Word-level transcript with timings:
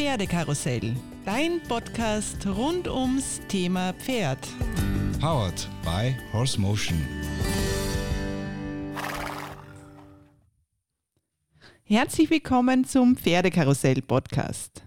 Pferdekarussell, 0.00 0.96
dein 1.26 1.60
Podcast 1.68 2.46
rund 2.46 2.88
ums 2.88 3.38
Thema 3.48 3.92
Pferd. 3.92 4.38
Powered 5.20 5.68
by 5.84 6.16
Horse 6.32 6.58
Motion. 6.58 6.96
Herzlich 11.84 12.30
willkommen 12.30 12.86
zum 12.86 13.14
Pferdekarussell 13.14 14.00
Podcast. 14.00 14.82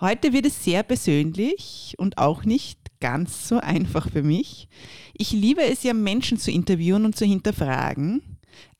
Heute 0.00 0.32
wird 0.32 0.46
es 0.46 0.64
sehr 0.64 0.82
persönlich 0.82 1.94
und 1.98 2.16
auch 2.16 2.46
nicht 2.46 2.78
ganz 3.00 3.46
so 3.48 3.58
einfach 3.58 4.10
für 4.10 4.22
mich. 4.22 4.66
Ich 5.12 5.32
liebe 5.32 5.62
es 5.62 5.82
ja, 5.82 5.92
Menschen 5.92 6.38
zu 6.38 6.50
interviewen 6.50 7.04
und 7.04 7.16
zu 7.16 7.26
hinterfragen. 7.26 8.31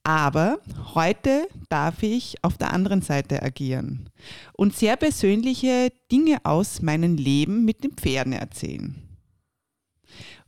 Aber 0.04 0.58
heute 0.94 1.46
darf 1.68 2.02
ich 2.02 2.42
auf 2.42 2.58
der 2.58 2.72
anderen 2.72 3.02
Seite 3.02 3.40
agieren 3.42 4.10
und 4.52 4.74
sehr 4.74 4.96
persönliche 4.96 5.92
Dinge 6.10 6.38
aus 6.43 6.82
meinem 6.82 7.16
Leben 7.16 7.64
mit 7.64 7.84
den 7.84 7.93
Pferden 7.93 8.32
erzählen. 8.32 9.00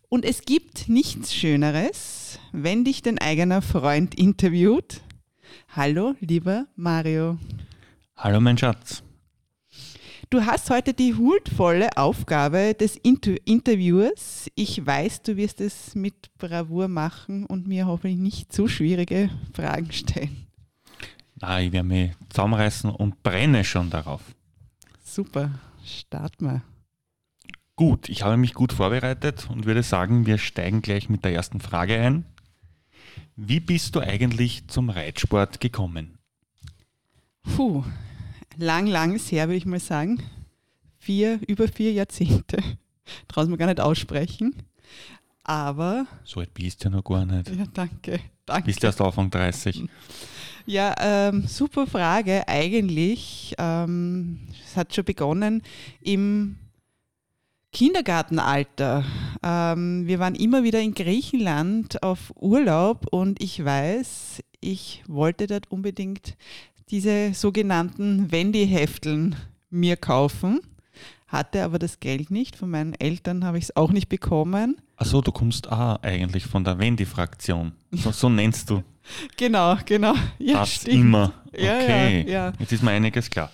Und 0.08 0.24
es 0.24 0.42
gibt 0.42 0.88
nichts 0.88 1.34
Schöneres, 1.34 2.40
wenn 2.50 2.84
dich 2.84 3.02
dein 3.02 3.18
eigener 3.18 3.62
Freund 3.62 4.16
interviewt. 4.16 5.02
Hallo, 5.68 6.14
lieber 6.18 6.66
Mario. 6.74 7.38
Hallo, 8.16 8.40
mein 8.40 8.58
Schatz. 8.58 9.03
Du 10.34 10.44
hast 10.44 10.68
heute 10.68 10.94
die 10.94 11.14
huldvolle 11.14 11.96
Aufgabe 11.96 12.74
des 12.74 12.96
Inter 12.96 13.36
Interviewers. 13.44 14.50
Ich 14.56 14.84
weiß, 14.84 15.22
du 15.22 15.36
wirst 15.36 15.60
es 15.60 15.94
mit 15.94 16.36
Bravour 16.38 16.88
machen 16.88 17.46
und 17.46 17.68
mir 17.68 17.86
hoffentlich 17.86 18.18
nicht 18.18 18.52
zu 18.52 18.66
schwierige 18.66 19.30
Fragen 19.52 19.92
stellen. 19.92 20.48
Nein, 21.36 21.66
ich 21.66 21.72
werde 21.72 21.86
mich 21.86 22.10
zusammenreißen 22.30 22.90
und 22.90 23.22
brenne 23.22 23.62
schon 23.62 23.90
darauf. 23.90 24.22
Super, 25.04 25.52
starten 25.84 26.46
wir. 26.46 26.62
Gut, 27.76 28.08
ich 28.08 28.24
habe 28.24 28.36
mich 28.36 28.54
gut 28.54 28.72
vorbereitet 28.72 29.48
und 29.48 29.66
würde 29.66 29.84
sagen, 29.84 30.26
wir 30.26 30.38
steigen 30.38 30.82
gleich 30.82 31.08
mit 31.08 31.24
der 31.24 31.32
ersten 31.32 31.60
Frage 31.60 31.96
ein. 32.00 32.24
Wie 33.36 33.60
bist 33.60 33.94
du 33.94 34.00
eigentlich 34.00 34.66
zum 34.66 34.90
Reitsport 34.90 35.60
gekommen? 35.60 36.18
Puh, 37.54 37.84
lang, 38.56 38.86
lang 38.86 39.14
ist 39.14 39.30
her, 39.32 39.48
würde 39.48 39.56
ich 39.56 39.66
mal 39.66 39.80
sagen. 39.80 40.22
Vier, 40.98 41.40
über 41.46 41.68
vier 41.68 41.92
Jahrzehnte. 41.92 42.58
Traut 43.28 43.48
man 43.48 43.58
gar 43.58 43.66
nicht 43.66 43.80
aussprechen. 43.80 44.54
Aber. 45.42 46.06
So 46.24 46.40
alt 46.40 46.54
bist 46.54 46.82
du 46.82 46.88
ja 46.88 46.96
noch 46.96 47.04
gar 47.04 47.26
nicht. 47.26 47.48
Ja, 47.50 47.64
danke. 47.72 48.20
danke. 48.46 48.66
Bist 48.66 48.82
du 48.82 48.86
erst 48.86 49.00
Anfang 49.00 49.30
30. 49.30 49.84
Ja, 50.66 50.94
ähm, 50.98 51.46
super 51.46 51.86
Frage. 51.86 52.48
Eigentlich, 52.48 53.54
ähm, 53.58 54.40
es 54.64 54.76
hat 54.76 54.94
schon 54.94 55.04
begonnen 55.04 55.62
im 56.00 56.56
Kindergartenalter. 57.72 59.04
Ähm, 59.42 60.06
wir 60.06 60.18
waren 60.20 60.34
immer 60.34 60.62
wieder 60.62 60.80
in 60.80 60.94
Griechenland 60.94 62.02
auf 62.02 62.32
Urlaub 62.36 63.06
und 63.10 63.42
ich 63.42 63.62
weiß, 63.62 64.42
ich 64.60 65.02
wollte 65.06 65.46
dort 65.46 65.70
unbedingt 65.70 66.36
diese 66.90 67.32
sogenannten 67.34 68.30
Wendy-Hefteln 68.30 69.36
mir 69.70 69.96
kaufen, 69.96 70.60
hatte 71.26 71.64
aber 71.64 71.78
das 71.78 72.00
Geld 72.00 72.30
nicht. 72.30 72.56
Von 72.56 72.70
meinen 72.70 72.94
Eltern 72.94 73.44
habe 73.44 73.58
ich 73.58 73.64
es 73.64 73.76
auch 73.76 73.90
nicht 73.90 74.08
bekommen. 74.08 74.76
Achso, 74.96 75.20
du 75.20 75.32
kommst 75.32 75.70
auch 75.70 76.00
eigentlich 76.02 76.44
von 76.44 76.62
der 76.64 76.78
Wendy-Fraktion. 76.78 77.72
So, 77.90 78.12
so, 78.12 78.28
nennst 78.28 78.70
du. 78.70 78.82
genau, 79.36 79.76
genau. 79.84 80.14
Ja, 80.38 80.60
das 80.60 80.74
stimmt. 80.74 80.96
immer. 80.96 81.32
Okay, 81.48 82.24
ja, 82.26 82.46
ja, 82.48 82.52
jetzt 82.58 82.72
ist 82.72 82.82
mir 82.82 82.92
einiges 82.92 83.30
klar. 83.30 83.50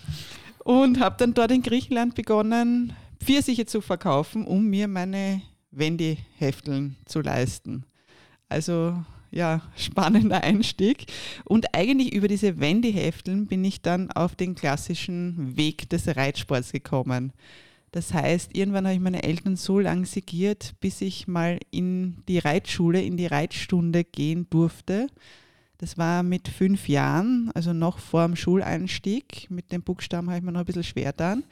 Und 0.65 1.01
habe 1.01 1.17
dann 1.19 1.35
dort 1.35 1.51
in 1.51 1.63
Griechenland 1.63 2.15
begonnen, 2.15 2.93
Pfirsiche 3.23 3.67
zu 3.67 3.81
verkaufen, 3.81 4.47
um 4.47 4.67
mir 4.67 4.89
meine 4.89 5.43
Wendy-Hefteln 5.71 6.97
zu 7.07 7.21
leisten. 7.21 7.85
Also 8.49 9.03
ja, 9.31 9.63
spannender 9.77 10.43
Einstieg. 10.43 11.07
Und 11.45 11.75
eigentlich 11.75 12.13
über 12.13 12.29
diese 12.29 12.61
Wendy-Hefteln 12.61 13.47
bin 13.47 13.65
ich 13.65 13.83
dann 13.83 14.11
auf 14.11 14.35
den 14.35 14.55
klassischen 14.55 15.57
Weg 15.57 15.89
des 15.91 16.09
Reitsports 16.17 16.73
gekommen. 16.73 17.33
Das 17.93 18.15
heißt, 18.15 18.57
irgendwann 18.57 18.87
habe 18.87 18.95
ich 18.95 19.01
meine 19.01 19.25
Eltern 19.25 19.57
so 19.57 19.81
lange 19.81 20.07
segiert, 20.07 20.75
bis 20.81 21.01
ich 21.01 21.27
mal 21.27 21.59
in 21.71 22.23
die 22.29 22.39
Reitschule, 22.39 23.03
in 23.03 23.17
die 23.17 23.27
Reitstunde 23.27 24.05
gehen 24.05 24.47
durfte. 24.49 25.09
Das 25.79 25.99
war 25.99 26.23
mit 26.23 26.47
fünf 26.47 26.89
Jahren, 26.89 27.51
also 27.55 27.73
noch 27.73 27.99
vor 27.99 28.27
dem 28.27 28.37
Schuleinstieg. 28.37 29.51
Mit 29.51 29.73
dem 29.73 29.83
Buchstaben 29.83 30.29
habe 30.29 30.39
ich 30.39 30.45
mir 30.45 30.53
noch 30.53 30.61
ein 30.61 30.67
bisschen 30.67 30.85
schwer 30.85 31.13
dann. 31.13 31.43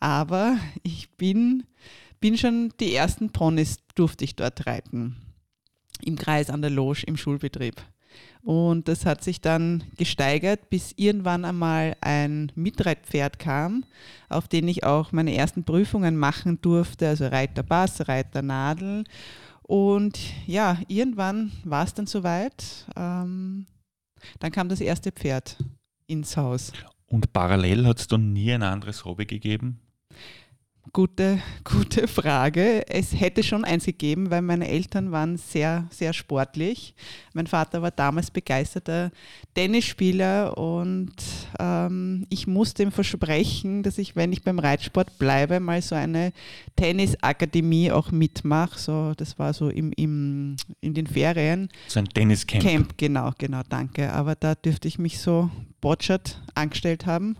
Aber 0.00 0.56
ich 0.82 1.10
bin, 1.10 1.64
bin 2.20 2.38
schon 2.38 2.72
die 2.80 2.94
ersten 2.94 3.30
Ponys 3.30 3.76
durfte 3.94 4.24
ich 4.24 4.34
dort 4.34 4.66
reiten 4.66 5.16
im 6.04 6.16
Kreis 6.16 6.50
an 6.50 6.62
der 6.62 6.70
Loge 6.70 7.04
im 7.06 7.16
Schulbetrieb. 7.16 7.76
Und 8.42 8.88
das 8.88 9.06
hat 9.06 9.22
sich 9.22 9.40
dann 9.40 9.84
gesteigert, 9.96 10.68
bis 10.68 10.92
irgendwann 10.96 11.44
einmal 11.44 11.96
ein 12.00 12.50
Mitreitpferd 12.54 13.38
kam, 13.38 13.84
auf 14.28 14.48
den 14.48 14.66
ich 14.66 14.84
auch 14.84 15.12
meine 15.12 15.34
ersten 15.34 15.64
Prüfungen 15.64 16.16
machen 16.16 16.60
durfte, 16.60 17.08
also 17.08 17.26
Reiter 17.26 17.62
Bass, 17.62 18.08
Reiter 18.08 18.42
Nadel. 18.42 19.04
Und 19.62 20.18
ja, 20.46 20.78
irgendwann 20.88 21.52
war 21.64 21.84
es 21.84 21.94
dann 21.94 22.06
soweit. 22.06 22.86
Ähm, 22.96 23.66
dann 24.40 24.52
kam 24.52 24.68
das 24.68 24.80
erste 24.80 25.12
Pferd 25.12 25.56
ins 26.06 26.36
Haus. 26.36 26.72
Und 27.06 27.32
parallel 27.32 27.86
hat 27.86 28.00
es 28.00 28.08
dann 28.08 28.32
nie 28.32 28.52
ein 28.52 28.62
anderes 28.62 29.04
Hobby 29.04 29.26
gegeben? 29.26 29.80
Gute, 30.92 31.40
gute 31.64 32.08
Frage. 32.08 32.84
Es 32.88 33.18
hätte 33.18 33.42
schon 33.44 33.64
eins 33.64 33.84
gegeben, 33.84 34.30
weil 34.30 34.42
meine 34.42 34.66
Eltern 34.66 35.12
waren 35.12 35.36
sehr, 35.36 35.86
sehr 35.90 36.12
sportlich. 36.12 36.94
Mein 37.34 37.46
Vater 37.46 37.82
war 37.82 37.92
damals 37.92 38.30
begeisterter 38.30 39.12
Tennisspieler 39.54 40.58
und 40.58 41.12
ähm, 41.60 42.26
ich 42.30 42.48
musste 42.48 42.82
ihm 42.82 42.90
versprechen, 42.90 43.84
dass 43.84 43.96
ich, 43.96 44.16
wenn 44.16 44.32
ich 44.32 44.42
beim 44.42 44.58
Reitsport 44.58 45.18
bleibe, 45.18 45.60
mal 45.60 45.80
so 45.80 45.94
eine 45.94 46.32
Tennisakademie 46.74 47.92
auch 47.92 48.10
mitmache. 48.10 48.78
So, 48.78 49.12
das 49.16 49.38
war 49.38 49.54
so 49.54 49.68
im, 49.68 49.92
im, 49.92 50.56
in 50.80 50.94
den 50.94 51.06
Ferien. 51.06 51.68
So 51.86 52.00
ein 52.00 52.08
Tenniscamp. 52.08 52.64
Camp, 52.64 52.98
genau, 52.98 53.30
genau, 53.38 53.62
danke. 53.68 54.12
Aber 54.12 54.34
da 54.34 54.56
dürfte 54.56 54.88
ich 54.88 54.98
mich 54.98 55.20
so 55.20 55.48
botschert 55.80 56.42
angestellt 56.54 57.06
haben. 57.06 57.36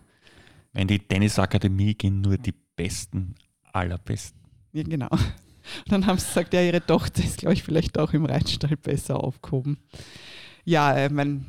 Wenn 0.72 0.88
die 0.88 1.00
Tennisakademie 1.00 1.94
gehen 1.94 2.22
nur 2.22 2.38
die 2.38 2.54
Besten 2.77 3.34
aller 3.72 3.99
Besten. 3.99 4.38
Ja, 4.72 4.83
genau. 4.83 5.09
dann 5.87 6.06
haben 6.06 6.19
sie 6.19 6.27
gesagt, 6.27 6.55
ja, 6.55 6.62
ihre 6.62 6.84
Tochter 6.84 7.22
ist, 7.22 7.38
glaube 7.38 7.55
ich, 7.55 7.62
vielleicht 7.62 7.99
auch 7.99 8.12
im 8.12 8.25
Reitstall 8.25 8.77
besser 8.77 9.22
aufgehoben. 9.22 9.78
Ja, 10.65 10.94
äh, 10.94 11.09
mein 11.09 11.47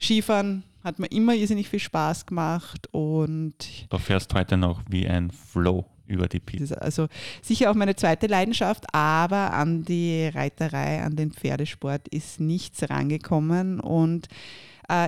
Skifahren 0.00 0.64
hat 0.82 0.98
mir 0.98 1.08
immer 1.08 1.34
irrsinnig 1.34 1.68
viel 1.68 1.80
Spaß 1.80 2.26
gemacht 2.26 2.88
und. 2.92 3.54
Du 3.88 3.98
fährst 3.98 4.32
heute 4.34 4.56
noch 4.56 4.82
wie 4.88 5.06
ein 5.06 5.30
Flow 5.30 5.84
über 6.06 6.28
die 6.28 6.40
Piste. 6.40 6.80
Also 6.80 7.08
sicher 7.42 7.70
auch 7.70 7.74
meine 7.74 7.96
zweite 7.96 8.28
Leidenschaft, 8.28 8.84
aber 8.94 9.52
an 9.52 9.84
die 9.84 10.30
Reiterei, 10.32 11.02
an 11.02 11.16
den 11.16 11.32
Pferdesport 11.32 12.06
ist 12.08 12.40
nichts 12.40 12.88
rangekommen 12.88 13.80
und 13.80 14.28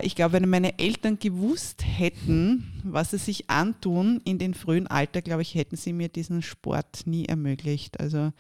ich 0.03 0.17
glaube, 0.17 0.35
wenn 0.35 0.49
meine 0.49 0.79
Eltern 0.79 1.19
gewusst 1.19 1.85
hätten, 1.87 2.81
was 2.83 3.13
sie 3.13 3.19
sich 3.19 3.49
antun 3.49 4.21
in 4.25 4.39
den 4.39 4.55
frühen 4.55 4.87
Alter, 4.87 5.23
glaube 5.23 5.43
ich, 5.43 5.55
hätten 5.55 5.77
sie 5.77 5.93
mir 5.93 6.09
diesen 6.09 6.43
Sport 6.43 7.07
nie 7.07 7.27
ermöglicht. 7.27 8.01
Also 8.01 8.33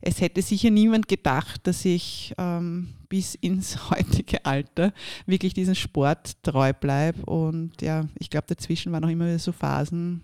es 0.00 0.20
hätte 0.20 0.40
sicher 0.40 0.70
niemand 0.70 1.08
gedacht, 1.08 1.66
dass 1.66 1.84
ich 1.84 2.34
ähm, 2.38 2.94
bis 3.08 3.34
ins 3.34 3.90
heutige 3.90 4.44
Alter 4.46 4.92
wirklich 5.26 5.54
diesen 5.54 5.74
Sport 5.74 6.42
treu 6.42 6.72
bleibe. 6.72 7.24
Und 7.26 7.82
ja, 7.82 8.08
ich 8.18 8.30
glaube, 8.30 8.46
dazwischen 8.48 8.92
waren 8.92 9.04
auch 9.04 9.10
immer 9.10 9.26
wieder 9.26 9.38
so 9.38 9.52
Phasen, 9.52 10.22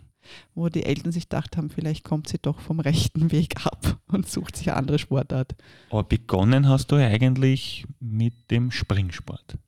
wo 0.55 0.69
die 0.69 0.85
Eltern 0.85 1.13
sich 1.13 1.29
gedacht 1.29 1.57
haben, 1.57 1.71
vielleicht 1.71 2.05
kommt 2.05 2.29
sie 2.29 2.39
doch 2.41 2.61
vom 2.61 2.81
rechten 2.81 3.33
Weg 3.33 3.67
ab 3.67 3.99
und 4.07 4.29
sucht 4.29 4.57
sich 4.57 4.71
eine 4.71 4.79
andere 4.79 4.99
Sportart. 4.99 5.55
Aber 5.91 6.05
begonnen 6.05 6.69
hast 6.69 6.93
du 6.93 6.97
eigentlich 6.97 7.85
mit 8.01 8.51
dem 8.51 8.71
Springsport. 8.71 9.59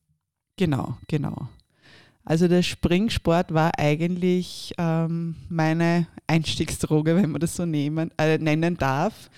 Genau, 0.56 0.96
genau. 1.08 1.48
Also 2.24 2.48
der 2.48 2.62
Springsport 2.62 3.52
war 3.52 3.78
eigentlich 3.78 4.72
ähm, 4.78 5.36
meine 5.50 6.06
Einstiegsdroge, 6.26 7.16
wenn 7.16 7.30
man 7.30 7.40
das 7.40 7.56
so 7.56 7.66
nehmen, 7.66 8.10
äh, 8.16 8.38
nennen 8.38 8.78
darf. 8.78 9.28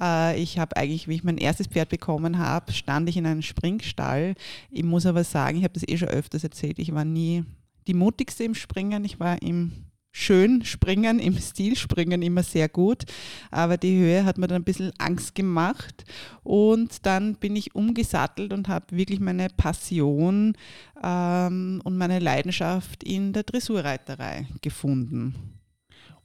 Äh, 0.00 0.40
ich 0.40 0.58
habe 0.58 0.76
eigentlich, 0.76 1.08
wie 1.08 1.16
ich 1.16 1.24
mein 1.24 1.38
erstes 1.38 1.66
Pferd 1.66 1.88
bekommen 1.88 2.38
habe, 2.38 2.72
stand 2.72 3.08
ich 3.08 3.16
in 3.16 3.26
einem 3.26 3.42
Springstall. 3.42 4.34
Ich 4.70 4.84
muss 4.84 5.04
aber 5.04 5.24
sagen, 5.24 5.58
ich 5.58 5.64
habe 5.64 5.74
das 5.74 5.88
eh 5.88 5.96
schon 5.96 6.08
öfters 6.08 6.44
erzählt, 6.44 6.78
ich 6.78 6.94
war 6.94 7.04
nie 7.04 7.44
die 7.88 7.94
mutigste 7.94 8.44
im 8.44 8.54
Springen. 8.54 9.04
Ich 9.04 9.18
war 9.18 9.42
im 9.42 9.72
schön 10.18 10.64
springen, 10.64 11.18
im 11.20 11.38
Stil 11.38 11.76
springen 11.76 12.22
immer 12.22 12.42
sehr 12.42 12.68
gut, 12.68 13.04
aber 13.50 13.76
die 13.76 13.96
Höhe 13.96 14.24
hat 14.24 14.36
mir 14.36 14.48
dann 14.48 14.62
ein 14.62 14.64
bisschen 14.64 14.92
Angst 14.98 15.34
gemacht 15.34 16.04
und 16.42 17.06
dann 17.06 17.36
bin 17.36 17.54
ich 17.54 17.74
umgesattelt 17.74 18.52
und 18.52 18.68
habe 18.68 18.96
wirklich 18.96 19.20
meine 19.20 19.48
Passion 19.48 20.56
ähm, 21.02 21.80
und 21.84 21.96
meine 21.96 22.18
Leidenschaft 22.18 23.04
in 23.04 23.32
der 23.32 23.44
Dressurreiterei 23.44 24.48
gefunden. 24.60 25.34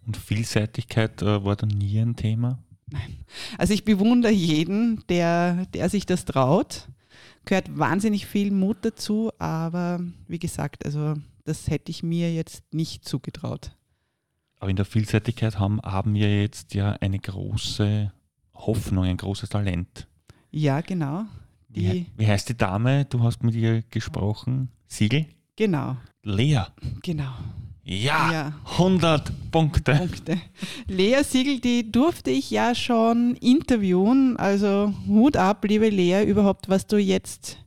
Und 0.05 0.17
Vielseitigkeit 0.17 1.21
äh, 1.21 1.45
war 1.45 1.55
dann 1.55 1.69
nie 1.69 1.99
ein 1.99 2.15
Thema? 2.15 2.59
Nein. 2.89 3.17
Also 3.57 3.73
ich 3.73 3.85
bewundere 3.85 4.31
jeden, 4.31 5.03
der, 5.07 5.65
der 5.67 5.89
sich 5.89 6.05
das 6.05 6.25
traut. 6.25 6.87
Gehört 7.45 7.77
wahnsinnig 7.77 8.25
viel 8.25 8.51
Mut 8.51 8.77
dazu, 8.81 9.31
aber 9.37 9.99
wie 10.27 10.39
gesagt, 10.39 10.85
also 10.85 11.15
das 11.45 11.67
hätte 11.69 11.91
ich 11.91 12.03
mir 12.03 12.33
jetzt 12.33 12.63
nicht 12.73 13.05
zugetraut. 13.05 13.75
Aber 14.63 14.69
in 14.69 14.77
der 14.77 14.85
Vielseitigkeit 14.85 15.59
haben, 15.59 15.81
haben 15.81 16.13
wir 16.13 16.41
jetzt 16.41 16.73
ja 16.73 16.93
eine 17.01 17.19
große 17.19 18.13
Hoffnung, 18.55 19.03
ein 19.03 19.17
großes 19.17 19.49
Talent. 19.49 20.07
Ja, 20.51 20.79
genau. 20.79 21.25
Wie, 21.67 22.05
wie 22.15 22.25
heißt 22.25 22.47
die 22.47 22.55
Dame? 22.55 23.03
Du 23.03 23.21
hast 23.23 23.43
mit 23.43 23.55
ihr 23.55 23.81
gesprochen. 23.89 24.69
Siegel? 24.87 25.25
Genau. 25.57 25.97
Lea. 26.23 26.61
Genau. 27.01 27.33
Ja, 27.83 28.31
Ja. 28.31 28.53
100 28.77 29.51
Punkte. 29.51 29.95
Punkte. 29.95 30.37
Lea 30.87 31.21
Siegel, 31.23 31.59
die 31.59 31.91
durfte 31.91 32.31
ich 32.31 32.49
ja 32.49 32.73
schon 32.73 33.35
interviewen. 33.41 34.37
Also 34.37 34.93
Hut 35.09 35.35
ab, 35.35 35.65
liebe 35.65 35.89
Lea, 35.89 36.23
überhaupt, 36.23 36.69
was 36.69 36.87
du 36.87 36.95
jetzt 36.95 37.57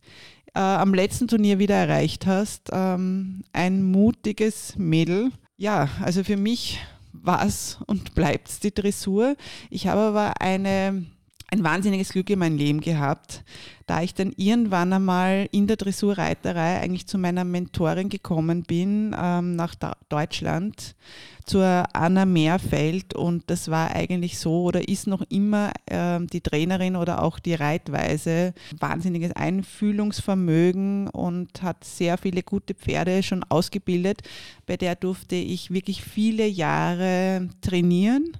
äh, 0.54 0.60
am 0.60 0.94
letzten 0.94 1.28
Turnier 1.28 1.58
wieder 1.58 1.74
erreicht 1.74 2.24
hast. 2.24 2.70
Ähm, 2.72 3.42
ein 3.52 3.82
mutiges 3.82 4.76
Mädel. 4.78 5.30
Ja, 5.58 5.88
also 6.02 6.22
für 6.22 6.36
mich 6.36 6.80
war 7.12 7.44
es 7.44 7.78
und 7.86 8.14
bleibt 8.14 8.48
es 8.48 8.60
die 8.60 8.74
Dressur. 8.74 9.36
Ich 9.70 9.86
habe 9.86 10.00
aber 10.00 10.40
eine, 10.40 11.06
ein 11.48 11.62
wahnsinniges 11.62 12.10
Glück 12.10 12.28
in 12.30 12.40
meinem 12.40 12.56
Leben 12.56 12.80
gehabt, 12.80 13.44
da 13.86 14.02
ich 14.02 14.14
dann 14.14 14.32
irgendwann 14.36 14.92
einmal 14.92 15.48
in 15.52 15.68
der 15.68 15.76
Dressurreiterei 15.76 16.80
eigentlich 16.80 17.06
zu 17.06 17.18
meiner 17.18 17.44
Mentorin 17.44 18.08
gekommen 18.08 18.64
bin, 18.64 19.14
ähm, 19.16 19.54
nach 19.54 19.76
da 19.76 19.96
Deutschland, 20.08 20.96
zur 21.44 21.84
Anna 21.92 22.24
Meerfeld. 22.24 23.14
Und 23.14 23.44
das 23.46 23.70
war 23.70 23.94
eigentlich 23.94 24.40
so 24.40 24.64
oder 24.64 24.88
ist 24.88 25.06
noch 25.06 25.22
immer 25.28 25.70
ähm, 25.88 26.26
die 26.26 26.40
Trainerin 26.40 26.96
oder 26.96 27.22
auch 27.22 27.38
die 27.38 27.54
Reitweise. 27.54 28.52
Wahnsinniges 28.80 29.30
Einfühlungsvermögen 29.36 31.08
und 31.10 31.62
hat 31.62 31.84
sehr 31.84 32.18
viele 32.18 32.42
gute 32.42 32.74
Pferde 32.74 33.22
schon 33.22 33.44
ausgebildet. 33.44 34.22
Bei 34.66 34.76
der 34.76 34.96
durfte 34.96 35.36
ich 35.36 35.70
wirklich 35.70 36.02
viele 36.02 36.46
Jahre 36.46 37.48
trainieren. 37.60 38.36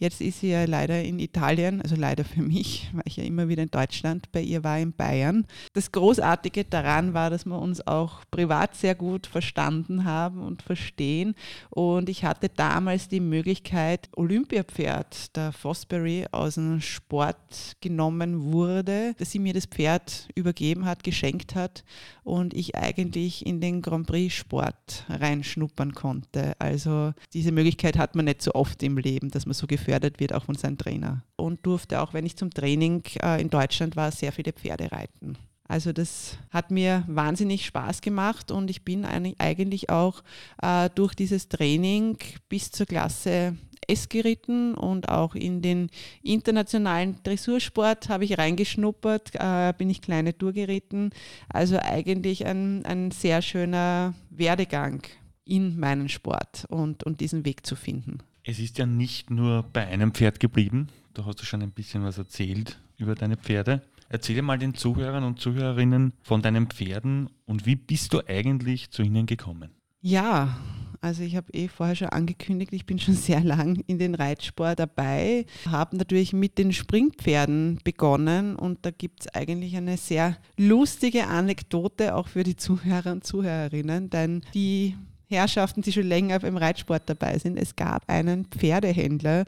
Jetzt 0.00 0.20
ist 0.20 0.40
sie 0.40 0.50
ja 0.50 0.64
leider 0.64 1.02
in 1.02 1.18
Italien, 1.18 1.82
also 1.82 1.96
leider 1.96 2.24
für 2.24 2.42
mich, 2.42 2.88
weil 2.92 3.02
ich 3.06 3.16
ja 3.16 3.24
immer 3.24 3.48
wieder 3.48 3.64
in 3.64 3.70
Deutschland 3.70 4.30
bei 4.30 4.40
ihr 4.40 4.62
war 4.62 4.78
in 4.78 4.92
Bayern. 4.92 5.46
Das 5.72 5.90
Großartige 5.90 6.64
daran 6.64 7.14
war, 7.14 7.30
dass 7.30 7.46
wir 7.46 7.58
uns 7.58 7.84
auch 7.86 8.22
privat 8.30 8.76
sehr 8.76 8.94
gut 8.94 9.26
verstanden 9.26 10.04
haben 10.04 10.42
und 10.42 10.62
verstehen. 10.62 11.34
Und 11.70 12.08
ich 12.08 12.24
hatte 12.24 12.48
damals 12.48 13.08
die 13.08 13.20
Möglichkeit, 13.20 14.08
Olympiapferd, 14.14 15.36
der 15.36 15.52
Fosbury, 15.52 16.26
aus 16.30 16.54
dem 16.54 16.80
Sport 16.80 17.76
genommen 17.80 18.52
wurde, 18.52 19.14
dass 19.18 19.32
sie 19.32 19.40
mir 19.40 19.52
das 19.52 19.66
Pferd 19.66 20.28
übergeben 20.34 20.84
hat, 20.84 21.02
geschenkt 21.02 21.56
hat 21.56 21.84
und 22.22 22.54
ich 22.54 22.76
eigentlich 22.76 23.44
in 23.46 23.60
den 23.60 23.82
Grand 23.82 24.06
Prix 24.06 24.34
Sport 24.34 25.04
reinschnuppern 25.08 25.92
konnte. 25.94 26.52
Also 26.60 27.12
diese 27.32 27.52
Möglichkeit 27.52 27.98
hat 27.98 28.14
man 28.14 28.26
nicht 28.26 28.42
so 28.42 28.52
oft 28.52 28.82
im 28.82 28.98
Leben, 28.98 29.30
dass 29.30 29.46
man 29.46 29.54
so 29.54 29.66
gefördert 29.88 30.20
wird, 30.20 30.34
auch 30.34 30.44
von 30.44 30.54
seinem 30.54 30.76
Trainer. 30.76 31.22
Und 31.36 31.64
durfte 31.64 32.02
auch, 32.02 32.12
wenn 32.12 32.26
ich 32.26 32.36
zum 32.36 32.50
Training 32.50 33.02
äh, 33.22 33.40
in 33.40 33.48
Deutschland 33.48 33.96
war, 33.96 34.12
sehr 34.12 34.32
viele 34.32 34.52
Pferde 34.52 34.92
reiten. 34.92 35.38
Also 35.66 35.92
das 35.92 36.38
hat 36.50 36.70
mir 36.70 37.04
wahnsinnig 37.06 37.66
Spaß 37.66 38.00
gemacht 38.00 38.50
und 38.50 38.70
ich 38.70 38.84
bin 38.84 39.04
eigentlich 39.04 39.90
auch 39.90 40.22
äh, 40.62 40.88
durch 40.94 41.14
dieses 41.14 41.48
Training 41.48 42.16
bis 42.48 42.70
zur 42.70 42.86
Klasse 42.86 43.56
S 43.86 44.08
geritten 44.08 44.74
und 44.74 45.08
auch 45.10 45.34
in 45.34 45.60
den 45.60 45.90
internationalen 46.22 47.22
Dressursport 47.22 48.08
habe 48.08 48.24
ich 48.24 48.38
reingeschnuppert, 48.38 49.32
äh, 49.34 49.74
bin 49.76 49.90
ich 49.90 50.00
kleine 50.00 50.36
Tour 50.36 50.52
geritten. 50.52 51.10
Also 51.50 51.78
eigentlich 51.78 52.46
ein, 52.46 52.84
ein 52.86 53.10
sehr 53.10 53.42
schöner 53.42 54.14
Werdegang 54.30 55.02
in 55.44 55.78
meinen 55.78 56.08
Sport 56.08 56.64
und, 56.68 57.04
und 57.04 57.20
diesen 57.20 57.44
Weg 57.44 57.66
zu 57.66 57.76
finden. 57.76 58.18
Es 58.50 58.58
ist 58.58 58.78
ja 58.78 58.86
nicht 58.86 59.28
nur 59.28 59.62
bei 59.74 59.86
einem 59.86 60.14
Pferd 60.14 60.40
geblieben. 60.40 60.88
Du 61.12 61.26
hast 61.26 61.38
ja 61.40 61.44
schon 61.44 61.60
ein 61.60 61.70
bisschen 61.70 62.02
was 62.02 62.16
erzählt 62.16 62.80
über 62.96 63.14
deine 63.14 63.36
Pferde. 63.36 63.82
Erzähle 64.08 64.40
mal 64.40 64.58
den 64.58 64.72
Zuhörern 64.72 65.22
und 65.22 65.38
Zuhörerinnen 65.38 66.14
von 66.22 66.40
deinen 66.40 66.68
Pferden 66.68 67.28
und 67.44 67.66
wie 67.66 67.76
bist 67.76 68.14
du 68.14 68.26
eigentlich 68.26 68.90
zu 68.90 69.02
ihnen 69.02 69.26
gekommen? 69.26 69.72
Ja, 70.00 70.56
also 71.02 71.24
ich 71.24 71.36
habe 71.36 71.52
eh 71.52 71.68
vorher 71.68 71.94
schon 71.94 72.08
angekündigt, 72.08 72.72
ich 72.72 72.86
bin 72.86 72.98
schon 72.98 73.12
sehr 73.16 73.44
lang 73.44 73.84
in 73.86 73.98
den 73.98 74.14
Reitsport 74.14 74.78
dabei, 74.78 75.44
habe 75.66 75.98
natürlich 75.98 76.32
mit 76.32 76.56
den 76.56 76.72
Springpferden 76.72 77.80
begonnen 77.84 78.56
und 78.56 78.78
da 78.86 78.90
gibt 78.92 79.26
es 79.26 79.34
eigentlich 79.34 79.76
eine 79.76 79.98
sehr 79.98 80.38
lustige 80.56 81.26
Anekdote 81.26 82.14
auch 82.14 82.28
für 82.28 82.44
die 82.44 82.56
Zuhörer 82.56 83.12
und 83.12 83.24
Zuhörerinnen, 83.24 84.08
denn 84.08 84.40
die 84.54 84.96
Herrschaften, 85.28 85.82
die 85.82 85.92
schon 85.92 86.06
länger 86.06 86.42
im 86.44 86.56
Reitsport 86.56 87.02
dabei 87.06 87.38
sind, 87.38 87.58
es 87.58 87.76
gab 87.76 88.08
einen 88.08 88.46
Pferdehändler 88.46 89.44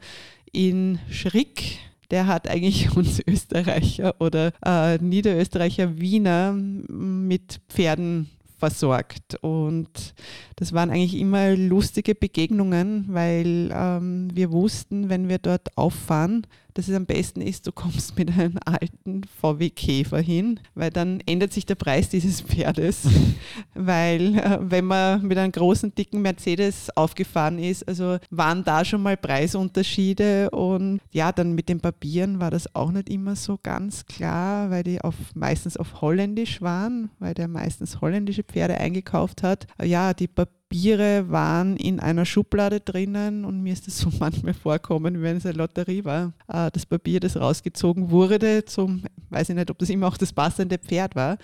in 0.51 0.99
Schrick, 1.09 1.79
der 2.11 2.27
hat 2.27 2.47
eigentlich 2.47 2.95
uns 2.95 3.21
Österreicher 3.25 4.15
oder 4.19 4.51
äh, 4.65 4.97
Niederösterreicher 4.97 5.99
Wiener 5.99 6.53
mit 6.53 7.61
Pferden 7.69 8.29
versorgt. 8.61 9.35
Und 9.41 10.13
das 10.55 10.71
waren 10.71 10.91
eigentlich 10.91 11.19
immer 11.19 11.55
lustige 11.55 12.13
Begegnungen, 12.13 13.05
weil 13.07 13.71
ähm, 13.73 14.29
wir 14.33 14.51
wussten, 14.51 15.09
wenn 15.09 15.29
wir 15.29 15.39
dort 15.39 15.75
auffahren, 15.77 16.45
dass 16.73 16.87
es 16.87 16.95
am 16.95 17.05
besten 17.05 17.41
ist, 17.41 17.67
du 17.67 17.71
kommst 17.71 18.17
mit 18.17 18.29
einem 18.29 18.57
alten 18.65 19.21
VW 19.39 19.69
Käfer 19.69 20.19
hin, 20.19 20.59
weil 20.75 20.89
dann 20.89 21.21
ändert 21.25 21.53
sich 21.53 21.65
der 21.65 21.75
Preis 21.75 22.09
dieses 22.09 22.41
Pferdes. 22.41 23.07
weil 23.73 24.37
äh, 24.37 24.59
wenn 24.61 24.85
man 24.85 25.25
mit 25.25 25.37
einem 25.37 25.51
großen, 25.51 25.93
dicken 25.95 26.21
Mercedes 26.21 26.95
aufgefahren 26.95 27.59
ist, 27.59 27.87
also 27.87 28.17
waren 28.29 28.63
da 28.63 28.85
schon 28.85 29.01
mal 29.01 29.17
Preisunterschiede 29.17 30.49
und 30.51 30.99
ja, 31.11 31.31
dann 31.31 31.53
mit 31.53 31.69
den 31.69 31.79
Papieren 31.79 32.39
war 32.39 32.51
das 32.51 32.75
auch 32.75 32.91
nicht 32.91 33.09
immer 33.09 33.35
so 33.35 33.59
ganz 33.61 34.05
klar, 34.05 34.69
weil 34.69 34.83
die 34.83 35.01
auf, 35.01 35.15
meistens 35.35 35.77
auf 35.77 36.01
Holländisch 36.01 36.61
waren, 36.61 37.09
weil 37.19 37.33
der 37.33 37.47
meistens 37.47 38.01
holländische 38.01 38.43
Pferde 38.43 38.77
eingekauft 38.77 39.43
hat. 39.43 39.67
Ja, 39.83 40.13
die 40.13 40.27
Papiere 40.27 40.60
Papiere 40.71 41.29
waren 41.29 41.75
in 41.75 41.99
einer 41.99 42.23
Schublade 42.25 42.79
drinnen 42.79 43.43
und 43.43 43.61
mir 43.61 43.73
ist 43.73 43.87
das 43.87 43.97
so 43.97 44.09
manchmal 44.21 44.53
vorkommen, 44.53 45.19
wie 45.19 45.21
wenn 45.21 45.35
es 45.35 45.45
eine 45.45 45.57
Lotterie 45.57 46.05
war. 46.05 46.31
Äh, 46.47 46.71
Das 46.71 46.85
Papier, 46.85 47.19
das 47.19 47.35
rausgezogen 47.35 48.09
wurde, 48.09 48.63
zum, 48.63 49.03
weiß 49.31 49.49
ich 49.49 49.55
nicht, 49.55 49.69
ob 49.69 49.77
das 49.79 49.89
immer 49.89 50.07
auch 50.07 50.15
das 50.15 50.31
passende 50.31 50.77
Pferd 50.77 51.13
war. 51.13 51.37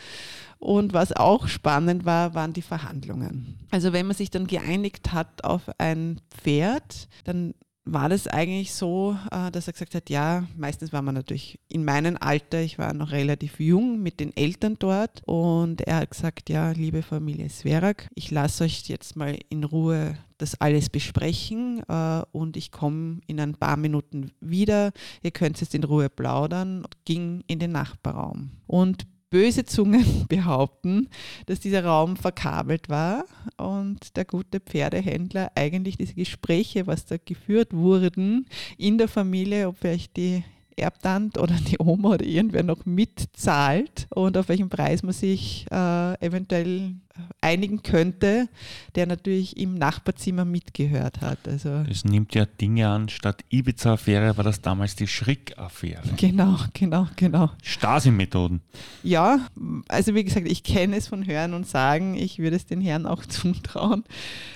Und 0.60 0.94
was 0.94 1.12
auch 1.12 1.50
spannend 1.50 2.06
war, 2.06 2.36
waren 2.36 2.54
die 2.54 2.62
Verhandlungen. 2.62 3.60
Also 3.70 3.92
wenn 3.92 4.08
man 4.08 4.16
sich 4.16 4.32
dann 4.32 4.48
geeinigt 4.48 5.12
hat 5.12 5.44
auf 5.44 5.64
ein 5.78 6.22
Pferd, 6.30 7.10
dann 7.26 7.54
war 7.88 8.10
das 8.10 8.28
eigentlich 8.28 8.74
so, 8.74 9.18
äh, 9.32 9.52
dass 9.52 9.68
er 9.68 9.74
gesagt 9.74 9.96
hat, 9.96 10.10
ja, 10.10 10.46
meistens 10.56 10.94
war 10.94 11.02
man 11.02 11.16
natürlich 11.16 11.60
in 11.70 11.86
meinem 11.86 12.18
Alter, 12.20 12.62
ich 12.62 12.78
war 12.78 12.94
noch 12.94 13.12
relativ 13.12 13.60
jung 13.60 14.02
mit 14.02 14.20
den 14.20 14.36
Eltern 14.36 14.76
dort 14.78 15.22
und 15.26 15.82
er 15.82 15.98
hat 15.98 16.12
gesagt, 16.12 16.50
ja, 16.50 16.72
liebe 16.72 17.02
Familie 17.02 17.50
Sverak, 17.50 18.10
ich 18.16 18.32
lasse 18.32 18.66
euch 18.66 18.84
jetzt 18.88 19.16
mal 19.16 19.38
in 19.50 19.64
Ruhe 19.64 20.18
das 20.38 20.60
alles 20.62 20.90
besprechen 20.90 21.82
äh, 21.88 22.22
und 22.32 22.58
ich 22.58 22.72
komme 22.72 23.22
in 23.28 23.40
ein 23.40 23.56
paar 23.56 23.78
Minuten 23.78 24.32
wieder, 24.40 24.92
ihr 25.24 25.32
könnt 25.32 25.60
jetzt 25.60 25.74
in 25.74 25.84
Ruhe 25.84 26.10
plaudern, 26.10 26.86
ging 27.06 27.44
in 27.48 27.60
den 27.60 27.72
Nachbarraum. 27.72 28.52
Und 28.68 29.08
böse 29.30 29.66
Zungen 29.66 30.26
behaupten, 30.30 31.10
dass 31.46 31.60
dieser 31.60 31.84
Raum 31.84 32.18
verkabelt 32.18 32.90
war 32.90 33.26
und 33.58 34.16
der 34.16 34.26
gute 34.26 34.60
Pferdehändler 34.60 35.52
eigentlich 35.56 35.98
diese 35.98 36.14
Gespräche, 36.14 36.88
was 36.88 37.06
da 37.06 37.18
geführt 37.18 37.74
wurden 37.74 38.46
in 38.78 38.98
der 38.98 39.08
Familie, 39.08 39.68
ob 39.68 39.78
vielleicht 39.80 40.18
die 40.18 40.44
Erbtant 40.78 41.38
oder 41.40 41.56
die 41.56 41.80
Oma 41.80 42.14
oder 42.14 42.26
irgendwer 42.26 42.64
noch 42.64 42.86
mitzahlt 42.86 44.08
und 44.12 44.38
auf 44.38 44.48
welchen 44.48 44.70
Preis 44.70 45.02
man 45.02 45.14
sich 45.14 45.66
äh, 45.72 46.26
eventuell 46.26 46.96
einigen 47.42 47.84
könnte, 47.84 48.50
der 48.96 49.08
natürlich 49.08 49.58
im 49.58 49.76
Nachbarzimmer 49.76 50.46
mitgehört 50.46 51.22
hat. 51.22 51.48
Also 51.48 51.84
Es 51.90 52.06
nimmt 52.06 52.36
ja 52.36 52.46
Dinge 52.46 52.88
an, 52.90 53.10
statt 53.10 53.44
Ibiza-Affäre 53.50 54.38
war 54.38 54.44
das 54.44 54.62
damals 54.62 54.96
die 54.96 55.08
Schrick-Affäre. 55.08 56.04
genau, 56.18 56.58
genau, 56.74 57.08
genau. 57.16 57.52
Stasi-Methoden. 57.64 58.62
Ja, 59.04 59.48
also 59.88 60.16
wie 60.16 60.24
gesagt, 60.24 60.48
ich 60.48 60.64
kenne 60.64 60.98
es 60.98 61.08
von 61.08 61.26
Hören 61.26 61.54
und 61.54 61.68
Sagen, 61.68 62.16
ich 62.16 62.40
würde 62.40 62.56
es 62.56 62.66
den 62.66 62.82
Herren 62.82 63.06
auch 63.06 63.26
zutrauen. 63.28 64.04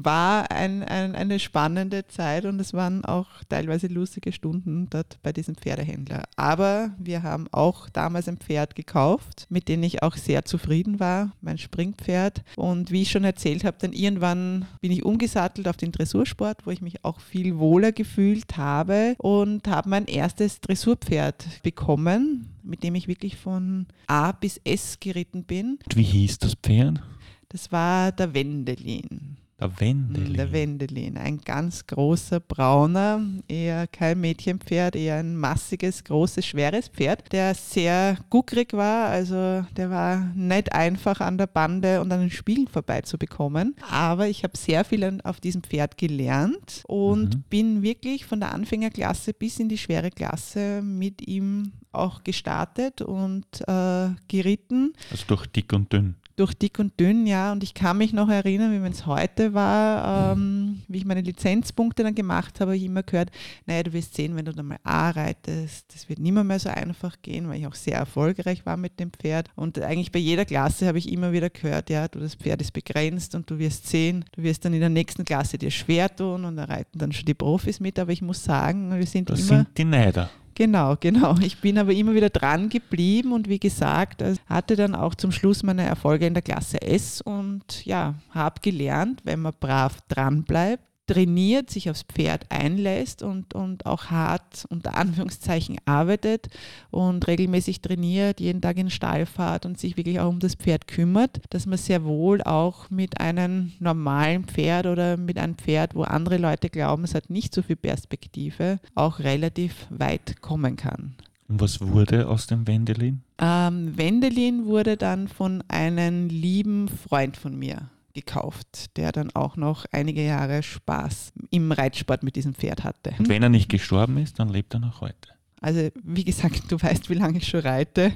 War 0.01 0.51
ein, 0.51 0.83
ein, 0.83 1.15
eine 1.15 1.39
spannende 1.39 2.07
Zeit 2.07 2.45
und 2.45 2.59
es 2.59 2.73
waren 2.73 3.05
auch 3.05 3.27
teilweise 3.49 3.87
lustige 3.87 4.31
Stunden 4.31 4.87
dort 4.89 5.19
bei 5.23 5.31
diesem 5.33 5.55
Pferdehändler. 5.55 6.23
Aber 6.35 6.91
wir 6.97 7.23
haben 7.23 7.47
auch 7.51 7.89
damals 7.89 8.27
ein 8.27 8.37
Pferd 8.37 8.75
gekauft, 8.75 9.45
mit 9.49 9.67
dem 9.67 9.83
ich 9.83 10.03
auch 10.03 10.15
sehr 10.15 10.45
zufrieden 10.45 10.99
war, 10.99 11.31
mein 11.41 11.57
Springpferd. 11.57 12.43
Und 12.55 12.91
wie 12.91 13.03
ich 13.03 13.11
schon 13.11 13.23
erzählt 13.23 13.63
habe, 13.63 13.77
dann 13.79 13.93
irgendwann 13.93 14.65
bin 14.81 14.91
ich 14.91 15.03
umgesattelt 15.03 15.67
auf 15.67 15.77
den 15.77 15.91
Dressursport, 15.91 16.65
wo 16.65 16.71
ich 16.71 16.81
mich 16.81 17.03
auch 17.03 17.19
viel 17.19 17.57
wohler 17.57 17.91
gefühlt 17.91 18.57
habe 18.57 19.15
und 19.17 19.67
habe 19.67 19.89
mein 19.89 20.05
erstes 20.05 20.61
Dressurpferd 20.61 21.61
bekommen, 21.63 22.47
mit 22.63 22.83
dem 22.83 22.95
ich 22.95 23.07
wirklich 23.07 23.37
von 23.37 23.87
A 24.07 24.31
bis 24.31 24.59
S 24.63 24.99
geritten 24.99 25.43
bin. 25.43 25.79
Und 25.85 25.95
wie 25.95 26.03
hieß 26.03 26.39
das 26.39 26.55
Pferd? 26.55 27.01
Das 27.49 27.71
war 27.71 28.11
der 28.11 28.33
Wendelin. 28.33 29.37
Der 29.61 29.79
Wendelin. 29.79 30.33
Der 30.33 30.51
Wendelin, 30.51 31.17
ein 31.17 31.37
ganz 31.37 31.85
großer, 31.85 32.39
brauner, 32.39 33.21
eher 33.47 33.85
kein 33.87 34.19
Mädchenpferd, 34.19 34.95
eher 34.95 35.17
ein 35.17 35.35
massiges, 35.35 36.03
großes, 36.03 36.45
schweres 36.45 36.87
Pferd, 36.87 37.31
der 37.31 37.53
sehr 37.53 38.17
guckrig 38.31 38.73
war. 38.73 39.09
Also 39.09 39.63
der 39.77 39.89
war 39.91 40.31
nicht 40.35 40.73
einfach 40.73 41.21
an 41.21 41.37
der 41.37 41.45
Bande 41.47 42.01
und 42.01 42.11
an 42.11 42.21
den 42.21 42.31
Spielen 42.31 42.67
vorbeizubekommen. 42.67 43.75
Aber 43.91 44.27
ich 44.27 44.43
habe 44.43 44.57
sehr 44.57 44.83
viel 44.83 45.19
auf 45.23 45.39
diesem 45.39 45.61
Pferd 45.63 45.97
gelernt 45.97 46.83
und 46.87 47.35
Mhm. 47.35 47.43
bin 47.49 47.81
wirklich 47.83 48.25
von 48.25 48.39
der 48.39 48.53
Anfängerklasse 48.53 49.33
bis 49.33 49.59
in 49.59 49.69
die 49.69 49.77
schwere 49.77 50.09
Klasse 50.09 50.81
mit 50.83 51.27
ihm 51.27 51.71
auch 51.91 52.23
gestartet 52.23 53.01
und 53.01 53.45
äh, 53.67 54.09
geritten 54.27 54.93
Also 55.11 55.25
durch 55.27 55.45
dick 55.47 55.71
und 55.73 55.91
dünn. 55.93 56.15
Durch 56.35 56.53
dick 56.53 56.79
und 56.79 56.99
dünn, 56.99 57.25
ja. 57.27 57.51
Und 57.51 57.63
ich 57.63 57.73
kann 57.73 57.97
mich 57.97 58.13
noch 58.13 58.29
erinnern, 58.29 58.71
wie 58.71 58.81
wenn 58.81 58.91
es 58.91 59.05
heute 59.05 59.53
war, 59.53 60.33
ähm, 60.33 60.81
wie 60.87 60.97
ich 60.97 61.05
meine 61.05 61.21
Lizenzpunkte 61.21 62.03
dann 62.03 62.15
gemacht 62.15 62.59
habe, 62.59 62.71
habe 62.71 62.77
ich 62.77 62.83
immer 62.83 63.03
gehört, 63.03 63.31
naja, 63.65 63.83
du 63.83 63.93
wirst 63.93 64.15
sehen, 64.15 64.35
wenn 64.35 64.45
du 64.45 64.53
dann 64.53 64.67
mal 64.67 64.79
A 64.83 65.09
reitest, 65.09 65.93
das 65.93 66.07
wird 66.09 66.19
nimmer 66.19 66.43
mehr 66.43 66.59
so 66.59 66.69
einfach 66.69 67.17
gehen, 67.21 67.49
weil 67.49 67.59
ich 67.59 67.67
auch 67.67 67.75
sehr 67.75 67.97
erfolgreich 67.97 68.65
war 68.65 68.77
mit 68.77 68.99
dem 68.99 69.11
Pferd. 69.11 69.49
Und 69.55 69.79
eigentlich 69.79 70.11
bei 70.11 70.19
jeder 70.19 70.45
Klasse 70.45 70.87
habe 70.87 70.97
ich 70.97 71.11
immer 71.11 71.31
wieder 71.31 71.49
gehört, 71.49 71.89
ja, 71.89 72.07
du, 72.07 72.19
das 72.19 72.35
Pferd 72.35 72.61
ist 72.61 72.71
begrenzt 72.71 73.35
und 73.35 73.49
du 73.49 73.59
wirst 73.59 73.87
sehen, 73.87 74.25
du 74.31 74.43
wirst 74.43 74.65
dann 74.65 74.73
in 74.73 74.79
der 74.79 74.89
nächsten 74.89 75.25
Klasse 75.25 75.57
dir 75.57 75.71
schwer 75.71 76.13
tun 76.15 76.45
und 76.45 76.55
da 76.57 76.65
reiten 76.65 76.97
dann 76.97 77.11
schon 77.11 77.25
die 77.25 77.33
Profis 77.33 77.79
mit. 77.79 77.99
Aber 77.99 78.11
ich 78.11 78.21
muss 78.21 78.43
sagen, 78.43 78.97
wir 78.97 79.05
sind 79.05 79.29
Das 79.29 79.39
immer... 79.41 79.57
sind 79.57 79.77
die 79.77 79.85
Neider. 79.85 80.29
Genau, 80.55 80.95
genau. 80.99 81.35
Ich 81.41 81.59
bin 81.61 81.77
aber 81.77 81.93
immer 81.93 82.13
wieder 82.13 82.29
dran 82.29 82.69
geblieben 82.69 83.31
und 83.31 83.47
wie 83.47 83.59
gesagt, 83.59 84.21
also 84.21 84.39
hatte 84.47 84.75
dann 84.75 84.95
auch 84.95 85.15
zum 85.15 85.31
Schluss 85.31 85.63
meine 85.63 85.83
Erfolge 85.83 86.25
in 86.25 86.33
der 86.33 86.43
Klasse 86.43 86.81
S 86.81 87.21
und 87.21 87.85
ja, 87.85 88.15
habe 88.31 88.59
gelernt, 88.61 89.21
wenn 89.23 89.41
man 89.41 89.53
brav 89.59 89.99
dran 90.07 90.43
bleibt, 90.43 90.83
trainiert, 91.11 91.69
sich 91.69 91.89
aufs 91.89 92.03
Pferd 92.03 92.45
einlässt 92.49 93.21
und, 93.21 93.53
und 93.53 93.85
auch 93.85 94.05
hart 94.05 94.65
unter 94.69 94.95
Anführungszeichen 94.95 95.77
arbeitet 95.83 96.47
und 96.89 97.27
regelmäßig 97.27 97.81
trainiert, 97.81 98.39
jeden 98.39 98.61
Tag 98.61 98.77
in 98.77 98.85
den 98.85 98.91
Stall 98.91 99.25
fährt 99.25 99.65
und 99.65 99.77
sich 99.77 99.97
wirklich 99.97 100.21
auch 100.21 100.29
um 100.29 100.39
das 100.39 100.55
Pferd 100.55 100.87
kümmert, 100.87 101.41
dass 101.49 101.65
man 101.65 101.77
sehr 101.77 102.05
wohl 102.05 102.41
auch 102.43 102.89
mit 102.89 103.19
einem 103.19 103.73
normalen 103.79 104.45
Pferd 104.45 104.85
oder 104.85 105.17
mit 105.17 105.37
einem 105.37 105.55
Pferd, 105.55 105.95
wo 105.95 106.03
andere 106.03 106.37
Leute 106.37 106.69
glauben, 106.69 107.03
es 107.03 107.13
hat 107.13 107.29
nicht 107.29 107.53
so 107.53 107.61
viel 107.61 107.75
Perspektive, 107.75 108.79
auch 108.95 109.19
relativ 109.19 109.87
weit 109.89 110.41
kommen 110.41 110.77
kann. 110.77 111.15
Und 111.49 111.59
was 111.59 111.81
wurde 111.81 112.29
aus 112.29 112.47
dem 112.47 112.67
Wendelin? 112.67 113.21
Ähm, 113.37 113.97
Wendelin 113.97 114.65
wurde 114.65 114.95
dann 114.95 115.27
von 115.27 115.61
einem 115.67 116.29
lieben 116.29 116.87
Freund 116.87 117.35
von 117.35 117.59
mir 117.59 117.89
gekauft, 118.13 118.97
der 118.97 119.11
dann 119.11 119.31
auch 119.31 119.55
noch 119.55 119.85
einige 119.91 120.23
Jahre 120.23 120.63
Spaß 120.63 121.33
im 121.49 121.71
Reitsport 121.71 122.23
mit 122.23 122.35
diesem 122.35 122.53
Pferd 122.53 122.83
hatte. 122.83 123.13
Und 123.17 123.29
wenn 123.29 123.43
er 123.43 123.49
nicht 123.49 123.69
gestorben 123.69 124.17
ist, 124.17 124.39
dann 124.39 124.49
lebt 124.49 124.73
er 124.73 124.79
noch 124.79 125.01
heute. 125.01 125.29
Also 125.61 125.89
wie 126.03 126.23
gesagt, 126.23 126.71
du 126.71 126.81
weißt, 126.81 127.09
wie 127.09 127.13
lange 127.13 127.37
ich 127.37 127.47
schon 127.47 127.61
reite. 127.61 128.13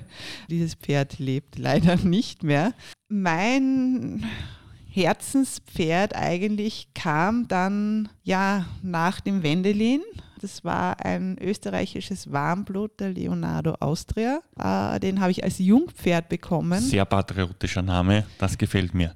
Dieses 0.50 0.74
Pferd 0.74 1.20
lebt 1.20 1.60
leider 1.60 1.96
nicht 1.98 2.44
mehr. 2.44 2.74
Mein 3.08 4.26
Herzenspferd 4.90 6.16
eigentlich 6.16 6.88
kam 6.94 7.48
dann 7.48 8.10
ja 8.24 8.66
nach 8.82 9.20
dem 9.20 9.44
Wendelin. 9.44 10.02
Das 10.42 10.64
war 10.64 11.04
ein 11.06 11.38
österreichisches 11.40 12.32
Warmblut, 12.32 13.00
der 13.00 13.10
Leonardo 13.10 13.76
Austria. 13.80 14.40
Äh, 14.58 15.00
den 15.00 15.20
habe 15.20 15.32
ich 15.32 15.44
als 15.44 15.60
Jungpferd 15.60 16.30
bekommen. 16.30 16.82
Sehr 16.82 17.06
patriotischer 17.06 17.82
Name, 17.82 18.26
das 18.38 18.58
gefällt 18.58 18.94
mir. 18.94 19.14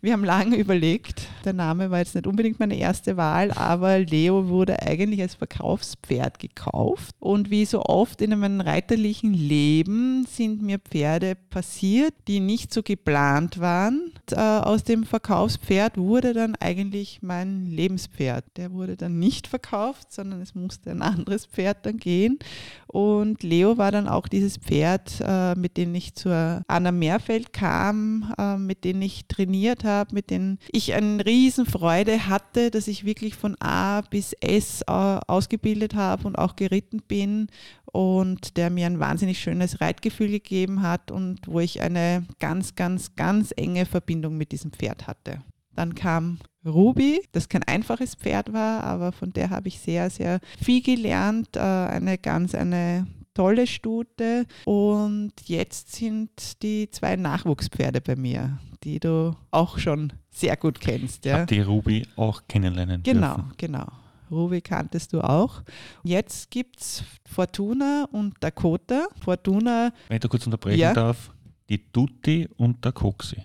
Wir 0.00 0.12
haben 0.12 0.24
lange 0.24 0.56
überlegt. 0.56 1.28
Der 1.44 1.52
Name 1.52 1.90
war 1.90 1.98
jetzt 1.98 2.14
nicht 2.14 2.26
unbedingt 2.26 2.60
meine 2.60 2.76
erste 2.76 3.16
Wahl, 3.16 3.50
aber 3.52 3.98
Leo 3.98 4.48
wurde 4.48 4.82
eigentlich 4.82 5.20
als 5.20 5.34
Verkaufspferd 5.34 6.38
gekauft. 6.38 7.14
Und 7.18 7.50
wie 7.50 7.64
so 7.64 7.82
oft 7.82 8.20
in 8.22 8.38
meinem 8.38 8.60
reiterlichen 8.60 9.34
Leben 9.34 10.26
sind 10.26 10.62
mir 10.62 10.78
Pferde 10.78 11.34
passiert, 11.34 12.14
die 12.26 12.40
nicht 12.40 12.72
so 12.72 12.82
geplant 12.82 13.60
waren. 13.60 14.12
Und, 14.28 14.32
äh, 14.32 14.40
aus 14.40 14.84
dem 14.84 15.04
Verkaufspferd 15.04 15.96
wurde 15.96 16.32
dann 16.32 16.54
eigentlich 16.56 17.20
mein 17.22 17.66
Lebenspferd. 17.66 18.44
Der 18.56 18.72
wurde 18.72 18.96
dann 18.96 19.18
nicht 19.18 19.46
verkauft, 19.46 20.12
sondern 20.12 20.40
es 20.40 20.54
musste 20.54 20.90
ein 20.90 21.02
anderes 21.02 21.46
Pferd 21.46 21.86
dann 21.86 21.98
gehen. 21.98 22.38
Und 22.86 23.42
Leo 23.42 23.76
war 23.76 23.92
dann 23.92 24.08
auch 24.08 24.28
dieses 24.28 24.56
Pferd, 24.56 25.20
äh, 25.20 25.54
mit 25.54 25.76
dem 25.76 25.94
ich 25.94 26.14
zur 26.14 26.62
Anna 26.66 26.90
Meerfeld 26.90 27.52
kam, 27.52 28.34
äh, 28.38 28.56
mit 28.56 28.84
dem 28.84 29.02
ich 29.02 29.26
trainiert 29.26 29.67
habe, 29.84 30.14
mit 30.14 30.30
dem 30.30 30.58
ich 30.72 30.94
eine 30.94 31.24
Riesenfreude 31.24 32.28
hatte, 32.28 32.70
dass 32.70 32.88
ich 32.88 33.04
wirklich 33.04 33.34
von 33.34 33.56
A 33.60 34.00
bis 34.02 34.32
S 34.34 34.82
äh, 34.82 34.92
ausgebildet 34.92 35.94
habe 35.94 36.26
und 36.26 36.36
auch 36.36 36.56
geritten 36.56 37.00
bin 37.06 37.48
und 37.92 38.56
der 38.56 38.70
mir 38.70 38.86
ein 38.86 39.00
wahnsinnig 39.00 39.38
schönes 39.38 39.80
Reitgefühl 39.80 40.28
gegeben 40.28 40.82
hat 40.82 41.10
und 41.10 41.40
wo 41.46 41.60
ich 41.60 41.80
eine 41.80 42.26
ganz, 42.38 42.74
ganz, 42.74 43.14
ganz 43.16 43.52
enge 43.56 43.86
Verbindung 43.86 44.36
mit 44.36 44.52
diesem 44.52 44.72
Pferd 44.72 45.06
hatte. 45.06 45.42
Dann 45.74 45.94
kam 45.94 46.38
Ruby, 46.66 47.22
das 47.32 47.48
kein 47.48 47.62
einfaches 47.62 48.14
Pferd 48.14 48.52
war, 48.52 48.82
aber 48.82 49.12
von 49.12 49.32
der 49.32 49.50
habe 49.50 49.68
ich 49.68 49.78
sehr, 49.78 50.10
sehr 50.10 50.40
viel 50.60 50.82
gelernt. 50.82 51.56
Äh, 51.56 51.60
Eine 51.60 52.18
ganz, 52.18 52.54
eine 52.54 53.06
tolle 53.38 53.66
Stute. 53.68 54.46
Und 54.64 55.32
jetzt 55.46 55.94
sind 55.94 56.62
die 56.62 56.90
zwei 56.90 57.14
Nachwuchspferde 57.14 58.00
bei 58.00 58.16
mir, 58.16 58.58
die 58.82 58.98
du 58.98 59.36
auch 59.52 59.78
schon 59.78 60.12
sehr 60.30 60.56
gut 60.56 60.80
kennst. 60.80 61.24
Ja? 61.24 61.46
die 61.46 61.60
Ruby 61.60 62.04
auch 62.16 62.42
kennenlernen 62.48 63.02
Genau, 63.04 63.36
dürfen. 63.36 63.52
genau. 63.56 63.86
Ruby 64.30 64.60
kanntest 64.60 65.12
du 65.12 65.20
auch. 65.22 65.62
Jetzt 66.02 66.50
gibt 66.50 66.80
es 66.80 67.02
Fortuna 67.30 68.06
und 68.12 68.34
Dakota. 68.40 69.06
Fortuna, 69.24 69.90
Wenn 70.08 70.16
ich 70.16 70.20
da 70.20 70.28
kurz 70.28 70.44
unterbrechen 70.46 70.80
Ja. 70.80 70.92
darf, 70.92 71.30
die 71.68 71.78
Tutti 71.78 72.48
und 72.56 72.84
der 72.84 72.92
Coxi. 72.92 73.36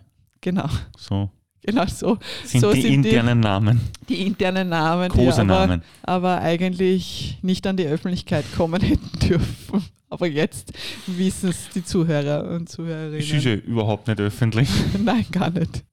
genau, 0.42 0.68
So 0.98 1.30
genau 1.62 1.86
so. 1.86 2.18
sind 2.44 2.60
So 2.62 2.74
die 2.74 2.82
sind 2.82 3.04
die- 3.04 3.10
internen 3.10 3.40
Namen, 3.40 3.80
Die 4.10 4.26
internen 4.28 4.68
Namen, 4.70 5.10
die 5.14 5.30
aber, 5.30 5.80
aber 6.04 6.42
eigentlich 6.42 7.38
nicht 7.42 7.66
an 7.66 7.78
die 7.78 7.86
Öffentlichkeit 7.86 8.44
kommen 8.58 8.82
hätten 8.82 9.20
dürfen. 9.20 9.83
Aber 10.14 10.28
jetzt 10.28 10.72
wissen 11.08 11.50
es 11.50 11.70
die 11.74 11.84
Zuhörer 11.84 12.48
und 12.52 12.70
Zuhörerinnen. 12.70 13.20
Ist 13.20 13.32
ja 13.46 13.56
überhaupt 13.56 14.08
nicht 14.08 14.20
öffentlich. 14.20 14.70
Nein, 15.04 15.26
gar 15.32 15.50
nicht. 15.50 15.84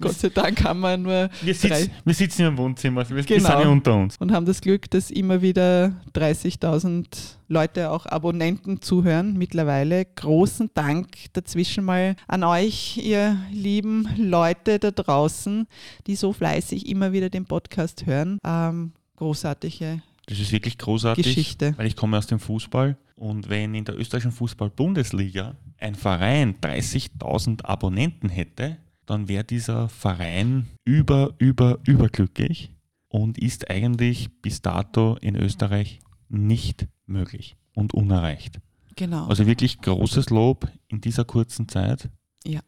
Gott 0.00 0.12
sei 0.12 0.28
Dank 0.28 0.62
haben 0.62 0.80
wir 0.80 0.96
nur 0.96 1.30
Wir, 1.42 1.54
sitz, 1.54 1.88
wir 2.04 2.14
sitzen 2.14 2.42
im 2.46 2.56
Wohnzimmer, 2.58 3.08
wir, 3.08 3.16
wir 3.16 3.24
Genau. 3.24 3.48
sind 3.48 3.60
ja 3.60 3.68
unter 3.68 3.94
uns. 3.96 4.16
und 4.18 4.30
haben 4.32 4.46
das 4.46 4.60
Glück, 4.60 4.88
dass 4.90 5.10
immer 5.10 5.42
wieder 5.42 6.00
30.000 6.14 7.06
Leute, 7.48 7.90
auch 7.90 8.06
Abonnenten 8.06 8.80
zuhören 8.82 9.36
mittlerweile. 9.36 10.04
Großen 10.04 10.70
Dank 10.74 11.08
dazwischen 11.32 11.84
mal 11.84 12.14
an 12.28 12.44
euch, 12.44 12.98
ihr 13.02 13.36
lieben 13.50 14.08
Leute 14.16 14.78
da 14.78 14.90
draußen, 14.90 15.66
die 16.06 16.14
so 16.16 16.32
fleißig 16.32 16.86
immer 16.88 17.12
wieder 17.12 17.30
den 17.30 17.46
Podcast 17.46 18.06
hören. 18.06 18.38
Ähm, 18.46 18.92
großartige 19.16 20.02
Das 20.30 20.38
ist 20.38 20.52
wirklich 20.52 20.78
großartig, 20.78 21.24
Geschichte. 21.24 21.74
weil 21.76 21.88
ich 21.88 21.96
komme 21.96 22.16
aus 22.16 22.28
dem 22.28 22.38
Fußball 22.38 22.96
und 23.16 23.48
wenn 23.48 23.74
in 23.74 23.84
der 23.84 23.98
österreichischen 23.98 24.30
Fußball-Bundesliga 24.30 25.56
ein 25.78 25.96
Verein 25.96 26.54
30.000 26.60 27.64
Abonnenten 27.64 28.28
hätte, 28.28 28.76
dann 29.06 29.26
wäre 29.26 29.42
dieser 29.42 29.88
Verein 29.88 30.68
über, 30.84 31.34
über, 31.38 31.80
überglücklich 31.84 32.70
und 33.08 33.38
ist 33.38 33.68
eigentlich 33.72 34.30
bis 34.40 34.62
dato 34.62 35.16
in 35.20 35.34
Österreich 35.34 35.98
nicht 36.28 36.86
möglich 37.06 37.56
und 37.74 37.92
unerreicht. 37.92 38.60
Genau. 38.94 39.26
Also 39.26 39.48
wirklich 39.48 39.80
großes 39.80 40.30
Lob 40.30 40.70
in 40.86 41.00
dieser 41.00 41.24
kurzen 41.24 41.66
Zeit. 41.66 42.08
Ja. 42.44 42.60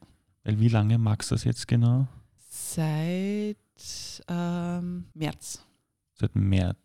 Weil 0.43 0.59
wie 0.59 0.69
lange 0.69 0.99
magst 0.99 1.31
du 1.31 1.37
das 1.37 1.45
jetzt 1.45 1.69
genau? 1.69 2.09
Seit 2.49 3.57
ähm, 4.27 5.05
März. 5.15 5.65
Seit 6.15 6.35
März. 6.35 6.77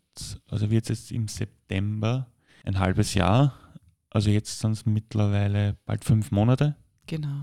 Also 0.50 0.70
wird 0.70 0.84
es 0.84 1.00
jetzt 1.00 1.12
im 1.12 1.28
September 1.28 2.26
ein 2.64 2.78
halbes 2.78 3.14
Jahr. 3.14 3.54
Also 4.10 4.30
jetzt 4.30 4.58
sind 4.60 4.72
es 4.72 4.86
mittlerweile 4.86 5.76
bald 5.86 6.04
fünf 6.04 6.30
Monate. 6.30 6.76
Genau. 7.06 7.42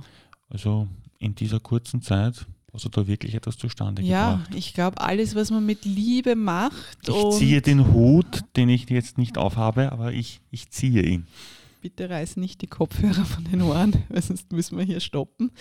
Also 0.50 0.88
in 1.20 1.36
dieser 1.36 1.60
kurzen 1.60 2.02
Zeit 2.02 2.46
hast 2.74 2.86
du 2.86 2.90
da 2.90 3.08
wirklich 3.08 3.34
etwas 3.36 3.58
zustande 3.58 4.02
Ja, 4.02 4.34
gebracht. 4.36 4.56
ich 4.56 4.74
glaube, 4.74 5.00
alles, 5.02 5.34
was 5.36 5.50
man 5.52 5.66
mit 5.66 5.86
Liebe 5.86 6.36
macht. 6.36 6.98
Ich 7.08 7.30
ziehe 7.40 7.62
den 7.62 7.94
Hut, 7.94 8.42
den 8.56 8.70
ich 8.70 8.90
jetzt 8.90 9.18
nicht 9.18 9.38
aufhabe, 9.38 9.92
aber 9.92 10.12
ich, 10.12 10.42
ich 10.52 10.70
ziehe 10.70 11.02
ihn. 11.04 11.28
Bitte 11.86 12.10
reiß 12.10 12.38
nicht 12.38 12.64
die 12.64 12.68
Kopfhörer 12.68 13.26
von 13.26 13.44
den 13.44 13.62
Ohren, 13.62 13.94
weil 14.10 14.20
sonst 14.20 14.52
müssen 14.52 14.76
wir 14.76 14.84
hier 14.84 15.00
stoppen. 15.00 15.52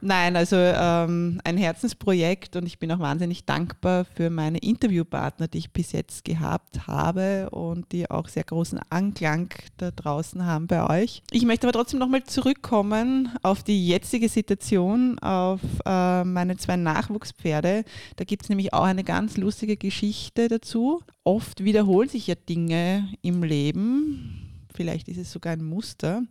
Nein, 0.00 0.36
also 0.36 0.54
ähm, 0.54 1.40
ein 1.42 1.56
Herzensprojekt 1.56 2.54
und 2.54 2.66
ich 2.66 2.78
bin 2.78 2.92
auch 2.92 3.00
wahnsinnig 3.00 3.44
dankbar 3.44 4.04
für 4.04 4.30
meine 4.30 4.58
Interviewpartner, 4.58 5.48
die 5.48 5.58
ich 5.58 5.72
bis 5.72 5.90
jetzt 5.90 6.24
gehabt 6.24 6.86
habe 6.86 7.50
und 7.50 7.90
die 7.90 8.08
auch 8.08 8.28
sehr 8.28 8.44
großen 8.44 8.78
Anklang 8.90 9.52
da 9.76 9.90
draußen 9.90 10.46
haben 10.46 10.68
bei 10.68 10.88
euch. 10.88 11.24
Ich 11.32 11.44
möchte 11.44 11.66
aber 11.66 11.76
trotzdem 11.76 11.98
nochmal 11.98 12.22
zurückkommen 12.22 13.30
auf 13.42 13.64
die 13.64 13.88
jetzige 13.88 14.28
Situation, 14.28 15.18
auf 15.18 15.60
äh, 15.84 16.22
meine 16.22 16.58
zwei 16.58 16.76
Nachwuchspferde. 16.76 17.84
Da 18.14 18.24
gibt 18.24 18.44
es 18.44 18.50
nämlich 18.50 18.72
auch 18.72 18.84
eine 18.84 19.02
ganz 19.02 19.36
lustige 19.36 19.76
Geschichte 19.76 20.46
dazu. 20.46 21.02
Oft 21.24 21.64
wiederholen 21.64 22.08
sich 22.08 22.28
ja 22.28 22.36
Dinge 22.36 23.08
im 23.22 23.42
Leben 23.42 24.47
vielleicht 24.78 25.08
ist 25.08 25.18
es 25.18 25.32
sogar 25.32 25.54
ein 25.54 25.64
Muster. 25.64 26.22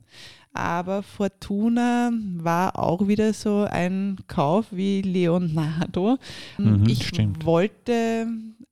Aber 0.54 1.04
Fortuna 1.04 2.12
war 2.38 2.80
auch 2.80 3.08
wieder 3.10 3.34
so 3.34 3.68
ein 3.70 4.18
Kauf 4.28 4.68
wie 4.72 5.02
Leonardo. 5.02 6.18
Mhm, 6.58 6.86
ich 6.88 7.10
stimmt. 7.10 7.46
wollte 7.46 8.28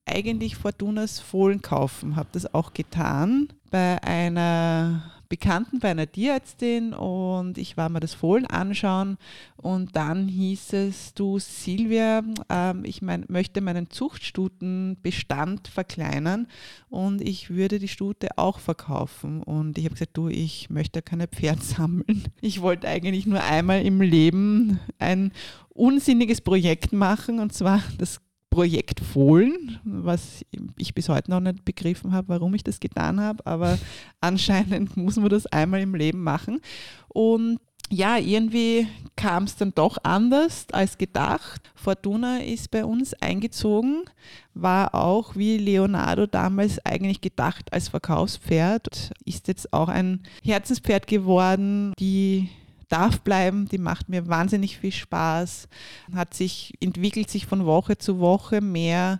eigentlich 0.05 0.55
Fortunas 0.55 1.19
Fohlen 1.19 1.61
kaufen, 1.61 2.15
habe 2.15 2.29
das 2.31 2.53
auch 2.53 2.73
getan 2.73 3.49
bei 3.69 4.01
einer 4.01 5.11
Bekannten 5.29 5.79
bei 5.79 5.91
einer 5.91 6.11
Tierärztin 6.11 6.93
und 6.93 7.57
ich 7.57 7.77
war 7.77 7.89
mir 7.89 7.99
das 7.99 8.13
Fohlen 8.13 8.45
anschauen 8.45 9.17
und 9.57 9.95
dann 9.95 10.27
hieß 10.27 10.73
es, 10.73 11.13
du 11.13 11.39
Silvia, 11.39 12.23
ähm, 12.49 12.83
ich 12.85 13.01
mein, 13.01 13.25
möchte 13.27 13.61
meinen 13.61 13.89
Zuchtstutenbestand 13.89 15.67
verkleinern 15.67 16.47
und 16.89 17.21
ich 17.21 17.49
würde 17.49 17.79
die 17.79 17.87
Stute 17.87 18.37
auch 18.37 18.59
verkaufen 18.59 19.41
und 19.43 19.77
ich 19.77 19.85
habe 19.85 19.95
gesagt, 19.95 20.17
du, 20.17 20.27
ich 20.27 20.69
möchte 20.69 21.01
keine 21.01 21.27
Pferd 21.27 21.63
sammeln. 21.63 22.23
Ich 22.41 22.61
wollte 22.61 22.87
eigentlich 22.87 23.25
nur 23.25 23.43
einmal 23.43 23.85
im 23.85 24.01
Leben 24.01 24.79
ein 24.99 25.31
unsinniges 25.69 26.41
Projekt 26.41 26.93
machen 26.93 27.39
und 27.39 27.53
zwar 27.53 27.81
das 27.97 28.21
Projekt 28.55 29.01
Fohlen, 29.01 29.81
was 29.83 30.45
ich 30.77 30.95
bis 30.95 31.09
heute 31.09 31.29
noch 31.29 31.41
nicht 31.41 31.65
begriffen 31.65 32.13
habe, 32.13 32.29
warum 32.29 32.55
ich 32.55 32.63
das 32.63 32.79
getan 32.79 33.19
habe, 33.19 33.45
aber 33.45 33.77
anscheinend 34.21 34.95
muss 34.95 35.17
man 35.17 35.27
das 35.27 35.45
einmal 35.47 35.81
im 35.81 35.93
Leben 35.93 36.23
machen. 36.23 36.61
Und 37.09 37.59
ja, 37.89 38.17
irgendwie 38.17 38.87
kam 39.17 39.43
es 39.43 39.57
dann 39.57 39.73
doch 39.75 39.97
anders 40.03 40.67
als 40.71 40.97
gedacht. 40.97 41.69
Fortuna 41.75 42.37
ist 42.37 42.71
bei 42.71 42.85
uns 42.85 43.13
eingezogen, 43.15 44.05
war 44.53 44.95
auch 44.95 45.35
wie 45.35 45.57
Leonardo 45.57 46.25
damals 46.25 46.83
eigentlich 46.85 47.19
gedacht 47.19 47.73
als 47.73 47.89
Verkaufspferd, 47.89 49.11
ist 49.25 49.49
jetzt 49.49 49.73
auch 49.73 49.89
ein 49.89 50.23
Herzenspferd 50.45 51.07
geworden, 51.07 51.91
die 51.99 52.49
darf 52.89 53.21
bleiben, 53.21 53.67
die 53.67 53.77
macht 53.77 54.09
mir 54.09 54.27
wahnsinnig 54.27 54.77
viel 54.77 54.91
Spaß, 54.91 55.67
hat 56.13 56.33
sich, 56.33 56.73
entwickelt 56.79 57.29
sich 57.29 57.45
von 57.45 57.65
Woche 57.65 57.97
zu 57.97 58.19
Woche 58.19 58.61
mehr, 58.61 59.19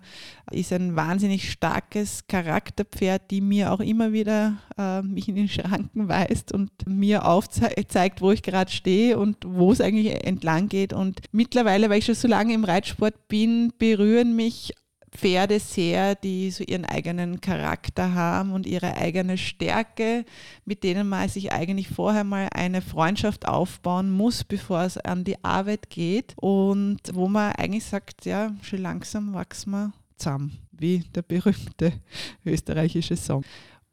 ist 0.51 0.71
ein 0.73 0.95
wahnsinnig 0.95 1.51
starkes 1.51 2.27
Charakterpferd, 2.27 3.31
die 3.31 3.41
mir 3.41 3.71
auch 3.71 3.79
immer 3.79 4.13
wieder 4.13 4.57
äh, 4.77 5.01
mich 5.01 5.27
in 5.27 5.35
den 5.35 5.49
Schranken 5.49 6.07
weist 6.07 6.51
und 6.51 6.71
mir 6.87 7.25
aufzeigt, 7.25 8.21
wo 8.21 8.31
ich 8.31 8.43
gerade 8.43 8.71
stehe 8.71 9.17
und 9.17 9.37
wo 9.45 9.71
es 9.71 9.81
eigentlich 9.81 10.25
entlang 10.25 10.69
geht. 10.69 10.93
Und 10.93 11.21
mittlerweile, 11.31 11.89
weil 11.89 11.99
ich 11.99 12.05
schon 12.05 12.15
so 12.15 12.27
lange 12.27 12.53
im 12.53 12.63
Reitsport 12.63 13.27
bin, 13.27 13.73
berühren 13.77 14.35
mich 14.35 14.73
Pferde 15.15 15.59
sehr, 15.59 16.15
die 16.15 16.51
so 16.51 16.63
ihren 16.63 16.85
eigenen 16.85 17.41
Charakter 17.41 18.13
haben 18.13 18.51
und 18.51 18.65
ihre 18.65 18.97
eigene 18.97 19.37
Stärke, 19.37 20.25
mit 20.65 20.83
denen 20.83 21.07
man 21.07 21.29
sich 21.29 21.51
eigentlich 21.51 21.87
vorher 21.87 22.23
mal 22.23 22.49
eine 22.53 22.81
Freundschaft 22.81 23.47
aufbauen 23.47 24.11
muss, 24.11 24.43
bevor 24.43 24.81
es 24.83 24.97
an 24.97 25.23
die 25.23 25.43
Arbeit 25.43 25.89
geht 25.89 26.33
und 26.37 26.99
wo 27.13 27.27
man 27.27 27.53
eigentlich 27.53 27.85
sagt, 27.85 28.25
ja, 28.25 28.53
schon 28.61 28.81
langsam 28.81 29.33
wachsen 29.33 29.71
wir 29.71 29.93
zusammen, 30.17 30.57
wie 30.71 30.99
der 31.13 31.21
berühmte 31.21 31.93
österreichische 32.45 33.15
Song. 33.15 33.43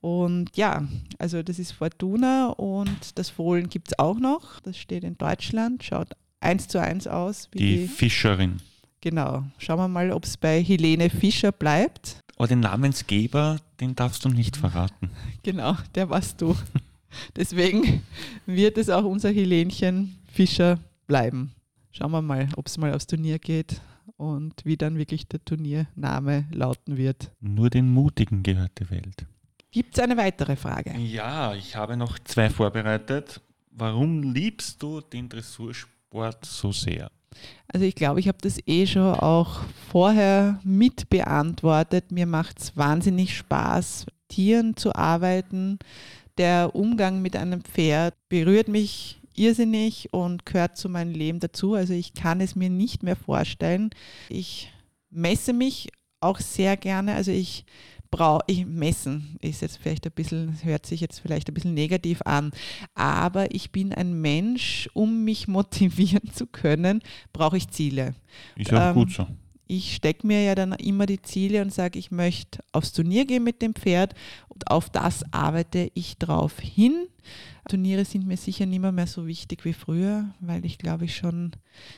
Und 0.01 0.57
ja, 0.57 0.87
also 1.19 1.45
das 1.45 1.61
ist 1.61 1.73
Fortuna 1.73 2.49
und 2.49 3.17
das 3.19 3.31
Fohlen 3.31 3.69
gibt 3.69 3.89
es 3.89 3.99
auch 3.99 4.19
noch. 4.19 4.59
Das 4.61 4.77
steht 4.77 5.05
in 5.05 5.17
Deutschland, 5.17 5.85
schaut 5.85 6.09
eins 6.41 6.67
zu 6.67 6.81
eins 6.81 7.07
aus. 7.07 7.49
die, 7.55 7.59
die 7.59 7.89
Fischerin. 7.89 8.61
Genau. 9.03 9.45
Schauen 9.59 9.79
wir 9.79 9.89
mal, 9.89 10.13
ob 10.13 10.25
es 10.25 10.37
bei 10.37 10.63
Helene 10.63 11.11
Fischer 11.11 11.53
bleibt. 11.53 12.21
Aber 12.37 12.47
den 12.47 12.61
Namensgeber, 12.61 13.59
den 13.81 13.95
darfst 13.95 14.25
du 14.25 14.29
nicht 14.31 14.57
verraten. 14.57 15.11
Genau, 15.43 15.77
der 15.97 16.09
warst 16.09 16.41
du. 16.41 16.57
Deswegen 17.37 18.03
wird 18.47 18.79
es 18.79 18.89
auch 18.89 19.05
unser 19.05 19.31
Helenchen 19.31 20.17
Fischer 20.33 20.79
bleiben. 21.09 21.53
Schauen 21.91 22.13
wir 22.13 22.23
mal, 22.23 22.49
ob 22.57 22.69
es 22.69 22.79
mal 22.79 22.95
aufs 22.95 23.09
Turnier 23.09 23.41
geht 23.41 23.81
und 24.17 24.55
wie 24.65 24.77
dann 24.77 24.97
wirklich 24.99 25.27
der 25.27 25.45
Turniername 25.45 26.47
lauten 26.53 26.97
wird. 26.97 27.33
Nur 27.41 27.71
den 27.71 27.93
Mutigen 27.93 28.45
gehört 28.45 28.71
die 28.79 28.89
Welt. 28.89 29.27
Gibt 29.73 29.99
es 29.99 30.03
eine 30.05 30.17
weitere 30.17 30.55
Frage? 30.55 30.97
Ja, 30.97 31.55
ich 31.55 31.75
habe 31.75 31.97
noch 31.97 32.19
zwei 32.21 32.49
vorbereitet. 32.51 33.41
Warum 33.73 34.23
liebst 34.23 34.81
du 34.81 35.01
den 35.01 35.29
Dressursport 35.29 36.45
so 36.45 36.71
sehr? 36.71 37.11
Also 37.69 37.87
ich 37.87 37.95
glaube, 37.95 38.21
ich 38.21 38.29
habe 38.29 38.39
das 38.41 38.59
eh 38.67 38.87
schon 38.87 39.15
auch 39.15 39.61
vorher 39.91 40.61
mit 40.63 41.09
beantwortet. 41.09 42.13
Mir 42.13 42.27
macht 42.27 42.61
es 42.61 42.77
wahnsinnig 42.77 43.37
Spaß, 43.37 44.07
Tieren 44.29 44.77
zu 44.77 44.95
arbeiten. 44.95 45.79
Der 46.39 46.75
Umgang 46.75 47.23
mit 47.23 47.37
einem 47.37 47.63
Pferd 47.63 48.15
berührt 48.29 48.69
mich 48.69 49.21
irrsinnig 49.35 50.13
und 50.13 50.47
gehört 50.47 50.77
zu 50.77 50.89
meinem 50.89 51.13
Leben 51.13 51.41
dazu. 51.41 51.75
Also 51.75 51.95
ich 51.95 52.15
kann 52.15 52.41
es 52.41 52.55
mir 52.55 52.71
nicht 52.71 53.03
mehr 53.03 53.17
vorstellen. 53.17 53.91
Ich 54.29 54.73
messe 55.11 55.53
mich 55.53 55.89
auch 56.21 56.39
sehr 56.41 56.77
gerne. 56.77 57.15
Also 57.15 57.31
ich 57.31 57.65
brauche 58.13 58.45
ich 58.47 58.65
messen 58.67 59.37
ist 59.41 59.63
jetzt 59.63 59.79
vielleicht 59.79 60.07
ein 60.07 60.13
bisschen 60.13 60.57
hört 60.63 60.87
sich 60.87 61.01
jetzt 61.01 61.19
vielleicht 61.19 61.49
ein 61.49 61.55
bisschen 61.55 61.75
negativ 61.75 62.23
an, 62.23 62.53
aber 62.95 63.53
ich 63.53 63.73
bin 63.73 63.93
ein 63.93 64.21
Mensch, 64.21 64.89
um 64.93 65.25
mich 65.25 65.49
motivieren 65.49 66.31
zu 66.33 66.47
können, 66.47 67.03
brauche 67.33 67.57
ich 67.57 67.69
Ziele. 67.69 68.15
Ist 68.55 68.71
ja 68.71 68.91
ähm, 68.91 68.95
gut 68.95 69.11
so. 69.11 69.27
Ich 69.67 69.95
stecke 69.95 70.27
mir 70.27 70.43
ja 70.43 70.55
dann 70.55 70.73
immer 70.75 71.07
die 71.07 71.23
Ziele 71.23 71.63
und 71.63 71.73
sage, 71.73 71.99
ich 71.99 72.11
möchte 72.11 72.63
aufs 72.73 72.93
Turnier 72.93 73.25
gehen 73.25 73.43
mit 73.43 73.63
dem 73.63 73.75
Pferd 73.75 74.15
und 74.49 74.71
auf 74.71 74.91
das 74.91 75.25
arbeite 75.33 75.91
ich 75.95 76.19
drauf 76.19 76.61
hin. 76.61 77.07
Turniere 77.69 78.05
sind 78.05 78.27
mir 78.27 78.37
sicher 78.37 78.67
nicht 78.67 78.81
mehr, 78.81 78.93
mehr 78.93 79.07
so 79.07 79.27
wichtig 79.27 79.65
wie 79.65 79.73
früher, 79.73 80.27
weil 80.41 80.65
ich 80.65 80.79
glaube 80.79 81.05
ich 81.05 81.17
schon 81.17 81.53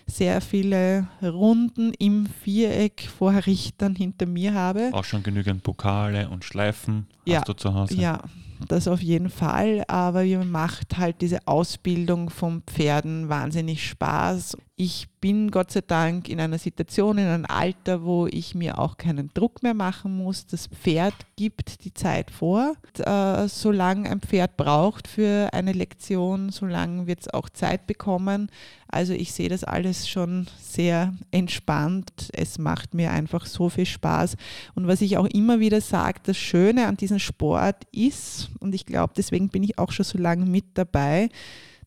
sehr 0.06 0.40
viele 0.40 1.08
Runden 1.22 1.92
im 1.98 2.26
Viereck 2.26 3.08
vor 3.18 3.32
Richtern 3.32 3.94
hinter 3.94 4.26
mir 4.26 4.54
habe. 4.54 4.90
Auch 4.92 5.04
schon 5.04 5.22
genügend 5.22 5.62
Pokale 5.62 6.28
und 6.28 6.44
Schleifen 6.44 7.06
ja, 7.24 7.38
hast 7.38 7.48
du 7.48 7.54
zu 7.54 7.74
Hause. 7.74 7.94
Ja, 7.94 8.22
das 8.68 8.88
auf 8.88 9.02
jeden 9.02 9.30
Fall, 9.30 9.84
aber 9.88 10.24
mir 10.24 10.44
macht 10.44 10.96
halt 10.96 11.20
diese 11.20 11.46
Ausbildung 11.46 12.30
von 12.30 12.62
Pferden 12.62 13.28
wahnsinnig 13.28 13.86
Spaß. 13.86 14.56
Ich 14.76 15.06
bin 15.20 15.52
Gott 15.52 15.70
sei 15.70 15.82
Dank 15.82 16.28
in 16.28 16.40
einer 16.40 16.58
Situation, 16.58 17.18
in 17.18 17.28
einem 17.28 17.46
Alter, 17.46 18.02
wo 18.02 18.26
ich 18.26 18.56
mir 18.56 18.80
auch 18.80 18.96
keinen 18.96 19.30
Druck 19.32 19.62
mehr 19.62 19.72
machen 19.72 20.16
muss. 20.16 20.46
Das 20.46 20.66
Pferd 20.66 21.14
gibt 21.36 21.84
die 21.84 21.94
Zeit 21.94 22.32
vor. 22.32 22.74
Äh, 22.98 23.46
solange 23.46 24.10
ein 24.10 24.20
Pferd 24.20 24.56
braucht 24.56 25.06
für 25.06 25.48
eine 25.52 25.72
Lektion, 25.72 26.50
solange 26.50 27.06
wird 27.06 27.20
es 27.20 27.32
auch 27.32 27.48
Zeit 27.50 27.86
bekommen. 27.86 28.50
Also 28.88 29.12
ich 29.12 29.32
sehe 29.32 29.48
das 29.48 29.62
alles 29.62 30.08
schon 30.08 30.48
sehr 30.60 31.14
entspannt. 31.30 32.30
Es 32.32 32.58
macht 32.58 32.94
mir 32.94 33.12
einfach 33.12 33.46
so 33.46 33.68
viel 33.68 33.86
Spaß. 33.86 34.36
Und 34.74 34.88
was 34.88 35.02
ich 35.02 35.18
auch 35.18 35.26
immer 35.26 35.60
wieder 35.60 35.80
sage, 35.82 36.18
das 36.24 36.36
Schöne 36.36 36.88
an 36.88 36.96
diesem 36.96 37.20
Sport 37.20 37.84
ist, 37.92 38.50
und 38.58 38.74
ich 38.74 38.86
glaube, 38.86 39.12
deswegen 39.16 39.50
bin 39.50 39.62
ich 39.62 39.78
auch 39.78 39.92
schon 39.92 40.04
so 40.04 40.18
lange 40.18 40.46
mit 40.46 40.64
dabei, 40.74 41.28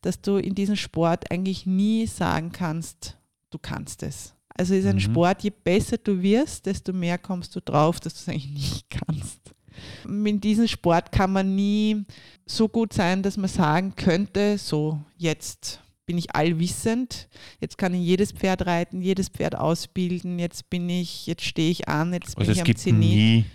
dass 0.02 0.22
du 0.22 0.38
in 0.38 0.56
diesem 0.56 0.76
Sport 0.76 1.32
eigentlich 1.32 1.66
nie 1.66 2.08
sagen 2.08 2.52
kannst, 2.52 3.18
du 3.50 3.58
kannst 3.60 4.04
es. 4.04 4.34
Also 4.50 4.74
ist 4.74 4.88
ein 4.88 4.96
mhm. 4.96 5.02
Sport, 5.02 5.44
je 5.44 5.52
besser 5.52 5.98
du 5.98 6.22
wirst, 6.22 6.66
desto 6.66 6.92
mehr 6.92 7.18
kommst 7.18 7.56
du 7.56 7.62
drauf, 7.62 8.00
dass 8.00 8.14
du 8.14 8.20
es 8.20 8.30
eigentlich 8.30 8.52
nicht 8.52 8.90
kannst. 9.08 9.40
In 10.08 10.42
diesem 10.42 10.68
Sport 10.68 11.12
kann 11.12 11.32
man 11.32 11.56
nie 11.56 12.04
so 12.48 12.68
gut 12.68 12.94
sein, 12.94 13.22
dass 13.22 13.38
man 13.38 13.50
sagen 13.50 13.94
könnte, 13.96 14.58
so 14.58 15.00
jetzt 15.18 15.82
bin 16.08 16.18
ich 16.18 16.34
allwissend, 16.34 17.28
jetzt 17.60 17.78
kann 17.78 17.94
ich 17.94 18.02
jedes 18.02 18.32
Pferd 18.32 18.66
reiten, 18.66 19.02
jedes 19.02 19.30
Pferd 19.30 19.56
ausbilden, 19.56 20.40
jetzt 20.40 20.70
bin 20.70 20.90
ich, 20.90 21.28
jetzt 21.28 21.44
stehe 21.44 21.70
ich 21.70 21.88
an, 21.88 22.14
jetzt 22.14 22.38
also 22.38 22.52
bin 22.52 22.52
ich 22.52 22.62
am 22.62 22.76
Zenit. 22.76 23.46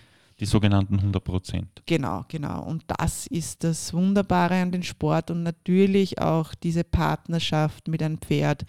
Die 0.43 0.47
sogenannten 0.47 0.99
100 0.99 1.23
Prozent. 1.23 1.83
Genau, 1.87 2.25
genau. 2.27 2.65
Und 2.65 2.83
das 2.99 3.29
ist 3.29 3.63
das 3.63 3.95
Wunderbare 3.95 4.57
an 4.57 4.73
dem 4.73 4.83
Sport 4.83 5.31
und 5.31 5.45
natürlich 5.45 6.21
auch 6.21 6.53
diese 6.57 6.83
Partnerschaft 6.83 7.87
mit 7.87 8.03
einem 8.03 8.19
Pferd, 8.19 8.65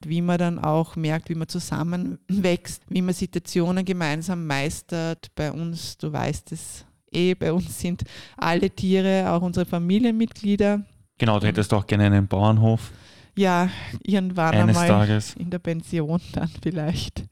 wie 0.00 0.22
man 0.22 0.38
dann 0.38 0.58
auch 0.58 0.96
merkt, 0.96 1.28
wie 1.28 1.34
man 1.34 1.46
zusammenwächst, 1.46 2.82
wie 2.88 3.02
man 3.02 3.12
Situationen 3.12 3.84
gemeinsam 3.84 4.46
meistert. 4.46 5.26
Bei 5.34 5.52
uns, 5.52 5.98
du 5.98 6.10
weißt 6.10 6.52
es, 6.52 6.86
eh 7.12 7.34
bei 7.34 7.52
uns 7.52 7.78
sind 7.78 8.04
alle 8.38 8.70
Tiere, 8.70 9.30
auch 9.30 9.42
unsere 9.42 9.66
Familienmitglieder. 9.66 10.82
Genau, 11.18 11.38
du 11.38 11.46
hättest 11.46 11.74
auch 11.74 11.86
gerne 11.86 12.06
einen 12.06 12.26
Bauernhof. 12.26 12.90
Ja, 13.38 13.70
irgendwann 14.02 14.52
Eines 14.52 14.76
einmal 14.76 14.88
Tages. 14.88 15.34
in 15.38 15.48
der 15.50 15.60
Pension 15.60 16.20
dann 16.32 16.50
vielleicht. 16.60 17.22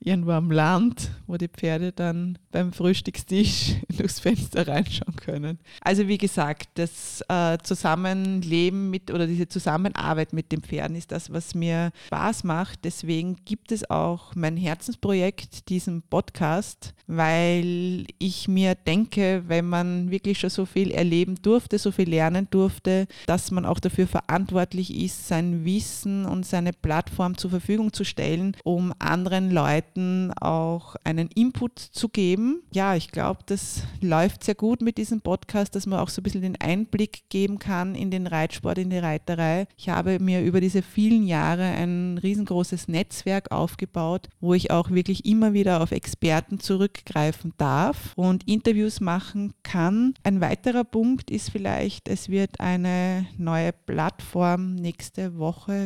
Irgendwo 0.00 0.32
am 0.32 0.50
Land, 0.50 1.12
wo 1.28 1.36
die 1.36 1.46
Pferde 1.46 1.92
dann 1.92 2.36
beim 2.50 2.72
Frühstückstisch 2.72 3.74
durchs 3.88 4.18
Fenster 4.18 4.66
reinschauen 4.66 5.14
können. 5.14 5.60
Also 5.80 6.08
wie 6.08 6.18
gesagt, 6.18 6.70
das 6.74 7.22
äh, 7.28 7.58
Zusammenleben 7.62 8.90
mit 8.90 9.12
oder 9.12 9.28
diese 9.28 9.46
Zusammenarbeit 9.46 10.32
mit 10.32 10.50
den 10.50 10.62
Pferden 10.62 10.96
ist 10.96 11.12
das, 11.12 11.32
was 11.32 11.54
mir 11.54 11.92
Spaß 12.08 12.42
macht. 12.42 12.80
Deswegen 12.84 13.36
gibt 13.44 13.70
es 13.70 13.88
auch 13.88 14.34
mein 14.34 14.56
Herzensprojekt, 14.56 15.68
diesen 15.68 16.02
Podcast, 16.02 16.92
weil 17.06 18.06
ich 18.18 18.48
mir 18.48 18.74
denke, 18.74 19.44
wenn 19.46 19.68
man 19.68 20.10
wirklich 20.10 20.40
schon 20.40 20.50
so 20.50 20.66
viel 20.66 20.90
erleben 20.90 21.36
durfte, 21.40 21.78
so 21.78 21.92
viel 21.92 22.10
lernen 22.10 22.48
durfte, 22.50 23.06
dass 23.26 23.52
man 23.52 23.64
auch 23.64 23.78
dafür 23.78 24.08
verantwortlich 24.08 24.92
ist, 24.92 25.28
sein 25.28 25.51
Wissen 25.64 26.26
und 26.26 26.46
seine 26.46 26.72
Plattform 26.72 27.36
zur 27.36 27.50
Verfügung 27.50 27.92
zu 27.92 28.04
stellen, 28.04 28.56
um 28.64 28.92
anderen 28.98 29.50
Leuten 29.50 30.32
auch 30.40 30.96
einen 31.04 31.28
Input 31.28 31.78
zu 31.78 32.08
geben. 32.08 32.62
Ja, 32.72 32.94
ich 32.94 33.10
glaube, 33.10 33.40
das 33.46 33.82
läuft 34.00 34.44
sehr 34.44 34.54
gut 34.54 34.82
mit 34.82 34.98
diesem 34.98 35.20
Podcast, 35.20 35.74
dass 35.74 35.86
man 35.86 35.98
auch 35.98 36.08
so 36.08 36.20
ein 36.20 36.22
bisschen 36.24 36.42
den 36.42 36.60
Einblick 36.60 37.28
geben 37.28 37.58
kann 37.58 37.94
in 37.94 38.10
den 38.10 38.26
Reitsport, 38.26 38.78
in 38.78 38.90
die 38.90 38.98
Reiterei. 38.98 39.66
Ich 39.76 39.88
habe 39.88 40.18
mir 40.18 40.42
über 40.42 40.60
diese 40.60 40.82
vielen 40.82 41.26
Jahre 41.26 41.64
ein 41.64 42.18
riesengroßes 42.18 42.88
Netzwerk 42.88 43.52
aufgebaut, 43.52 44.28
wo 44.40 44.54
ich 44.54 44.70
auch 44.70 44.90
wirklich 44.90 45.24
immer 45.24 45.52
wieder 45.52 45.82
auf 45.82 45.92
Experten 45.92 46.60
zurückgreifen 46.60 47.52
darf 47.58 48.12
und 48.16 48.48
Interviews 48.48 49.00
machen 49.00 49.52
kann. 49.62 50.14
Ein 50.22 50.40
weiterer 50.40 50.84
Punkt 50.84 51.30
ist 51.30 51.50
vielleicht, 51.50 52.08
es 52.08 52.28
wird 52.28 52.60
eine 52.60 53.26
neue 53.36 53.72
Plattform 53.72 54.74
nächste 54.74 55.36
Woche 55.36 55.41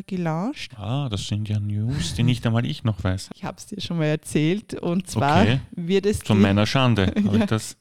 gelauncht. 0.07 0.77
Ah, 0.79 1.09
das 1.09 1.27
sind 1.29 1.49
ja 1.49 1.59
News, 1.59 2.15
die 2.15 2.23
nicht 2.23 2.47
einmal 2.47 2.65
ich 2.67 2.85
noch 2.85 3.03
weiß. 3.03 3.31
Ich 3.35 3.45
habe 3.45 3.57
es 3.59 3.67
dir 3.67 3.81
schon 3.81 3.99
mal 3.99 4.05
erzählt. 4.07 4.75
Und 4.75 5.09
zwar 5.09 5.43
Okay. 5.43 5.61
wird 5.73 6.07
es 6.07 6.21
Zu 6.21 6.35
meiner 6.35 6.67
Schande 6.67 7.07
habe 7.25 7.37
Ja. 7.37 7.43
ich 7.45 7.47
das 7.47 7.77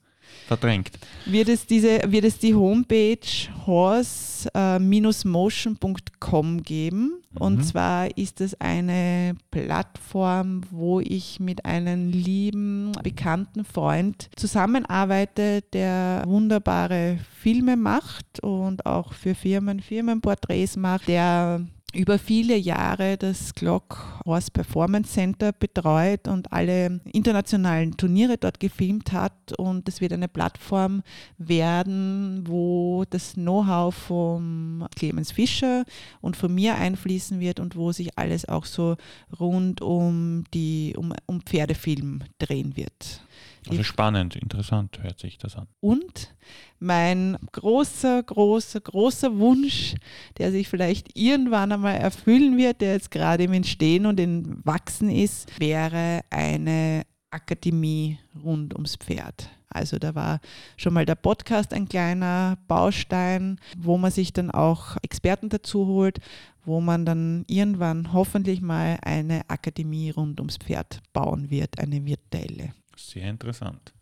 verdrängt. 0.47 0.91
wird 1.25 1.49
es, 1.49 1.65
diese, 1.65 2.01
wird 2.05 2.25
es 2.25 2.37
die 2.37 2.53
Homepage 2.53 3.17
horse-motion.com 3.65 6.61
geben. 6.63 7.23
Mhm. 7.31 7.41
Und 7.41 7.65
zwar 7.65 8.15
ist 8.17 8.41
es 8.41 8.59
eine 8.61 9.35
Plattform, 9.51 10.61
wo 10.71 10.99
ich 10.99 11.39
mit 11.39 11.63
einem 11.65 12.09
lieben, 12.09 12.91
bekannten 13.03 13.63
Freund 13.65 14.29
zusammenarbeite, 14.35 15.61
der 15.73 16.23
wunderbare 16.25 17.19
Filme 17.39 17.75
macht 17.75 18.39
und 18.41 18.85
auch 18.85 19.13
für 19.13 19.33
Firmen 19.35 19.79
Firmenporträts 19.79 20.77
macht, 20.77 21.07
der 21.07 21.61
über 21.95 22.19
viele 22.19 22.55
Jahre 22.57 23.17
das 23.17 23.53
Glock 23.53 24.21
Horse 24.25 24.51
Performance 24.51 25.13
Center 25.13 25.51
betreut 25.51 26.27
und 26.27 26.51
alle 26.51 26.99
internationalen 27.11 27.95
Turniere 27.95 28.37
dort 28.37 28.59
gefilmt 28.59 29.11
hat. 29.11 29.53
Und 29.57 29.87
es 29.87 30.01
wird 30.01 30.13
eine 30.13 30.27
Plattform 30.27 31.03
werden, 31.37 32.43
wo 32.45 33.05
das 33.09 33.33
Know-how 33.33 33.93
vom 33.95 34.87
Clemens 34.95 35.31
Fischer 35.31 35.85
und 36.21 36.35
von 36.35 36.53
mir 36.53 36.75
einfließen 36.75 37.39
wird 37.39 37.59
und 37.59 37.75
wo 37.75 37.91
sich 37.91 38.17
alles 38.17 38.47
auch 38.47 38.65
so 38.65 38.97
rund 39.39 39.81
um, 39.81 40.43
die, 40.53 40.93
um, 40.97 41.13
um 41.25 41.41
Pferdefilm 41.41 42.23
drehen 42.39 42.75
wird. 42.75 43.21
Also 43.69 43.83
spannend, 43.83 44.35
interessant 44.35 44.99
hört 45.01 45.19
sich 45.19 45.37
das 45.37 45.55
an. 45.55 45.67
Und 45.79 46.33
mein 46.79 47.37
großer, 47.51 48.21
großer, 48.23 48.81
großer 48.81 49.37
Wunsch, 49.37 49.95
der 50.37 50.51
sich 50.51 50.67
vielleicht 50.67 51.17
irgendwann 51.17 51.71
einmal 51.71 51.95
erfüllen 51.95 52.57
wird, 52.57 52.81
der 52.81 52.93
jetzt 52.93 53.11
gerade 53.11 53.43
im 53.43 53.53
Entstehen 53.53 54.05
und 54.05 54.19
im 54.19 54.65
Wachsen 54.65 55.09
ist, 55.09 55.59
wäre 55.59 56.21
eine 56.29 57.03
Akademie 57.31 58.19
rund 58.43 58.73
ums 58.73 58.95
Pferd. 58.95 59.49
Also 59.75 59.99
da 59.99 60.15
war 60.15 60.39
schon 60.77 60.93
mal 60.93 61.05
der 61.05 61.15
Podcast 61.15 61.73
ein 61.73 61.89
kleiner 61.89 62.57
Baustein, 62.67 63.59
wo 63.77 63.97
man 63.97 64.09
sich 64.09 64.31
dann 64.31 64.49
auch 64.49 64.95
Experten 65.01 65.49
dazu 65.49 65.85
holt, 65.85 66.19
wo 66.63 66.79
man 66.79 67.05
dann 67.05 67.43
irgendwann 67.47 68.13
hoffentlich 68.13 68.61
mal 68.61 68.97
eine 69.01 69.41
Akademie 69.49 70.11
rund 70.11 70.39
ums 70.39 70.57
Pferd 70.57 71.01
bauen 71.11 71.49
wird, 71.49 71.77
eine 71.79 72.05
virtuelle. 72.05 72.73
Sehr 72.95 73.29
interessant. 73.29 73.93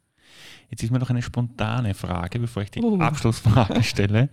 Jetzt 0.70 0.84
ist 0.84 0.92
mir 0.92 1.00
noch 1.00 1.10
eine 1.10 1.22
spontane 1.22 1.94
Frage, 1.94 2.40
bevor 2.40 2.64
ich 2.64 2.72
die 2.72 2.82
Uh. 2.82 3.00
Abschlussfrage 3.00 3.84
stelle. 3.84 4.30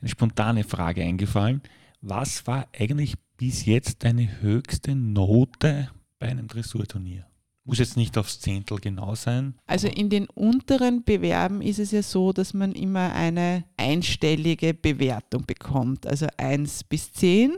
Eine 0.00 0.08
spontane 0.08 0.64
Frage 0.64 1.02
eingefallen. 1.02 1.62
Was 2.00 2.46
war 2.46 2.66
eigentlich 2.78 3.14
bis 3.36 3.66
jetzt 3.66 4.04
deine 4.04 4.40
höchste 4.40 4.94
Note 4.94 5.90
bei 6.18 6.28
einem 6.28 6.48
Dressurturnier? 6.48 7.26
Muss 7.64 7.78
jetzt 7.80 7.96
nicht 7.98 8.16
aufs 8.16 8.40
Zehntel 8.40 8.78
genau 8.78 9.14
sein. 9.14 9.54
Also 9.66 9.88
in 9.88 10.08
den 10.08 10.26
unteren 10.26 11.04
Bewerben 11.04 11.60
ist 11.60 11.78
es 11.78 11.90
ja 11.90 12.02
so, 12.02 12.32
dass 12.32 12.54
man 12.54 12.72
immer 12.72 13.12
eine 13.12 13.64
einstellige 13.76 14.72
Bewertung 14.72 15.44
bekommt, 15.44 16.06
also 16.06 16.26
1 16.38 16.84
bis 16.84 17.12
10. 17.12 17.52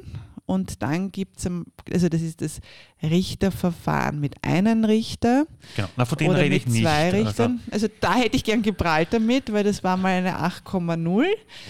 Und 0.50 0.82
dann 0.82 1.12
gibt 1.12 1.38
es, 1.38 1.48
also 1.92 2.08
das 2.08 2.20
ist 2.22 2.40
das 2.40 2.60
Richterverfahren 3.04 4.18
mit 4.18 4.34
einem 4.42 4.84
Richter 4.84 5.46
Genau. 5.76 5.88
Na, 5.96 6.04
von 6.04 6.18
denen 6.18 6.30
oder 6.30 6.40
rede 6.40 6.54
mit 6.54 6.66
ich 6.66 6.72
nicht. 6.72 6.82
zwei 6.82 7.12
Also, 7.12 7.16
Richtern. 7.28 7.60
Also, 7.70 7.86
da 8.00 8.14
hätte 8.16 8.34
ich 8.36 8.42
gern 8.42 8.60
geprallt 8.62 9.08
damit, 9.12 9.52
weil 9.52 9.62
das 9.62 9.84
war 9.84 9.96
mal 9.96 10.08
eine 10.12 10.36
8,0. 10.40 11.24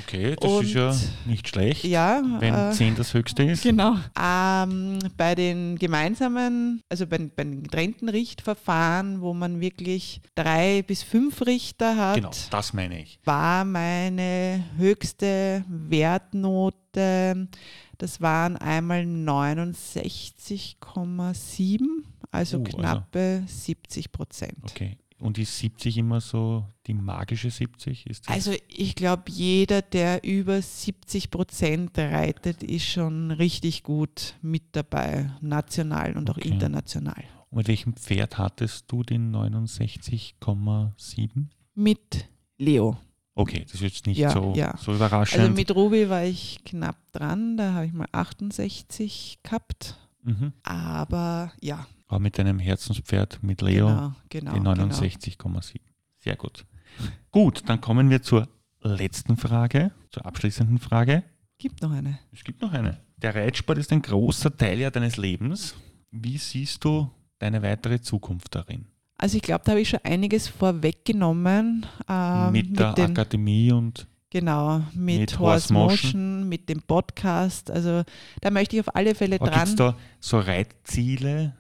okay, 0.07 0.35
das 0.40 0.51
Und- 0.51 0.64
ist 0.64 0.73
ja 0.75 0.95
nicht 1.27 1.47
schlecht, 1.47 1.85
Ja, 1.85 2.23
wenn 2.38 2.55
äh, 2.55 2.73
10 2.73 2.97
das 2.97 3.12
höchste 3.12 3.43
ist. 3.43 3.62
Genau. 3.64 3.97
Ähm, 4.19 4.99
bei 5.19 5.35
den 5.35 5.77
gemeinsamen, 5.79 6.81
also 6.88 7.07
bei, 7.07 7.19
bei 7.19 7.45
den 7.45 7.62
getrennten 7.64 8.09
Richtverfahren, 8.09 9.21
wo 9.21 9.35
man 9.35 9.61
wirklich 9.61 10.23
drei 10.35 10.83
bis 10.87 11.03
fünf 11.03 11.45
Richter 11.47 11.97
hat, 11.97 12.16
Genau, 12.16 12.31
das 12.51 12.73
meine 12.73 13.03
ich. 13.03 13.19
war 13.25 13.66
meine 13.66 14.64
höchste 14.79 15.64
Wertnote, 15.69 17.49
das 18.03 18.21
waren 18.21 18.57
einmal 18.57 19.05
69,7, 19.07 22.05
also 22.31 22.59
Uh, 22.59 22.65
also- 22.65 22.77
knappe 22.77 23.43
70 23.47 24.13
Prozent. 24.13 24.59
Okay. 24.63 24.99
Und 25.19 25.37
ist 25.39 25.59
70 25.59 25.99
immer 25.99 26.21
so 26.23 26.65
die 26.87 26.95
magische 26.95 27.51
70? 27.51 28.07
Ist 28.07 28.27
das? 28.27 28.35
Also 28.35 28.53
ich 28.69 28.95
glaube, 28.95 29.25
jeder, 29.31 29.83
der 29.83 30.25
über 30.25 30.63
70 30.63 31.31
Prozent 31.31 31.99
reitet, 31.99 32.63
ist 32.63 32.87
schon 32.87 33.31
richtig 33.31 33.83
gut 33.83 34.37
mit 34.41 34.63
dabei, 34.73 35.31
national 35.43 36.17
und 36.17 36.31
auch 36.31 36.39
Okay. 36.39 36.49
international. 36.49 37.23
Und 37.51 37.59
mit 37.59 37.69
welchem 37.69 37.93
Pferd 37.95 38.39
hattest 38.39 38.91
du 38.91 39.03
den 39.03 39.31
69,7? 39.31 41.51
Mit 41.75 42.27
Leo. 42.57 42.97
Okay, 43.35 43.62
das 43.64 43.75
ist 43.75 43.81
jetzt 43.83 44.07
nicht 44.07 44.19
Ja, 44.19 44.31
so, 44.31 44.53
ja. 44.57 44.77
so 44.79 44.93
überraschend. 44.93 45.40
Also 45.40 45.53
mit 45.55 45.75
Ruby 45.75 46.09
war 46.11 46.25
ich 46.25 46.61
knapp 46.64 46.97
dran, 47.12 47.57
da 47.57 47.75
habe 47.75 47.87
ich 47.87 47.93
mal 47.93 48.09
68 48.12 49.38
gehabt. 49.43 49.97
mhm. 50.23 50.53
Aber 50.62 51.53
ja, 51.61 51.87
Aber 52.09 52.19
mit 52.21 52.38
deinem 52.38 52.59
Herzenspferd, 52.59 53.43
mit 53.43 53.62
Leo, 53.62 53.87
genau, 53.87 54.12
genau. 54.29 54.53
die 54.53 54.59
genau. 54.59 54.73
69,7. 54.73 55.77
Sehr 56.19 56.37
gut. 56.37 56.66
Gut, 57.31 57.62
dann 57.69 57.81
kommen 57.81 58.11
wir 58.11 58.21
zur 58.23 58.49
letzten 58.83 59.37
Frage, 59.37 59.93
zur 60.11 60.27
abschließenden 60.27 60.79
Frage. 60.79 61.23
Gibt 61.59 61.83
noch 61.83 61.93
eine. 61.93 62.19
Es 62.33 62.43
gibt 62.43 62.61
noch 62.62 62.73
eine. 62.73 62.99
Der 63.19 63.35
Reitsport 63.35 63.79
ist 63.79 63.93
ein 63.93 64.03
großer 64.03 64.57
Teil 64.57 64.79
ja 64.81 64.90
deines 64.90 65.16
Lebens. 65.19 65.75
Wie 66.11 66.38
siehst 66.38 66.85
du 66.85 67.11
deine 67.38 67.62
weitere 67.62 68.01
Zukunft 68.01 68.55
darin? 68.55 68.87
Also 69.23 69.37
ich 69.37 69.43
glaube, 69.43 69.63
da 69.65 69.73
habe 69.73 69.83
ich 69.83 69.89
schon 69.91 70.01
einiges 70.03 70.49
vorweggenommen. 70.49 71.85
ähm, 72.09 72.53
mit 72.53 72.79
der 72.79 72.95
den, 72.95 73.11
Akademie 73.11 73.71
und 73.71 74.07
Genau, 74.31 74.79
mit, 74.95 75.21
mit 75.21 75.39
Horse 75.39 75.75
Horse 75.75 76.05
Motion, 76.13 76.49
mit 76.49 76.69
dem 76.69 76.81
Podcast. 76.83 77.71
Also 77.71 78.05
da 78.41 78.51
möchte 78.51 78.77
ich 78.77 78.81
auf 78.81 78.95
alle 78.95 79.15
Fälle 79.15 79.39
gibt 79.39 79.51
dran. 79.53 79.69
es 79.69 79.75
da 79.75 79.97
so 80.21 80.39
Reitziele, 80.39 81.53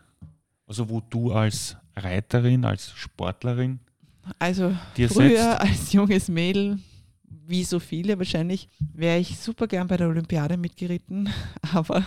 also 0.66 0.88
wo 0.88 1.00
du 1.00 1.32
als 1.32 1.76
Reiterin, 1.96 2.64
als 2.64 2.92
Sportlerin 2.92 3.80
Also 4.38 4.72
früher 4.94 5.08
setzt? 5.08 5.60
als 5.60 5.92
junges 5.92 6.28
Mädel, 6.28 6.78
wie 7.46 7.64
so 7.64 7.78
viele 7.80 8.16
wahrscheinlich, 8.18 8.68
wäre 8.94 9.18
ich 9.18 9.38
super 9.38 9.66
gern 9.66 9.88
bei 9.88 9.96
der 9.96 10.08
Olympiade 10.08 10.56
mitgeritten. 10.56 11.28
Aber 11.74 12.04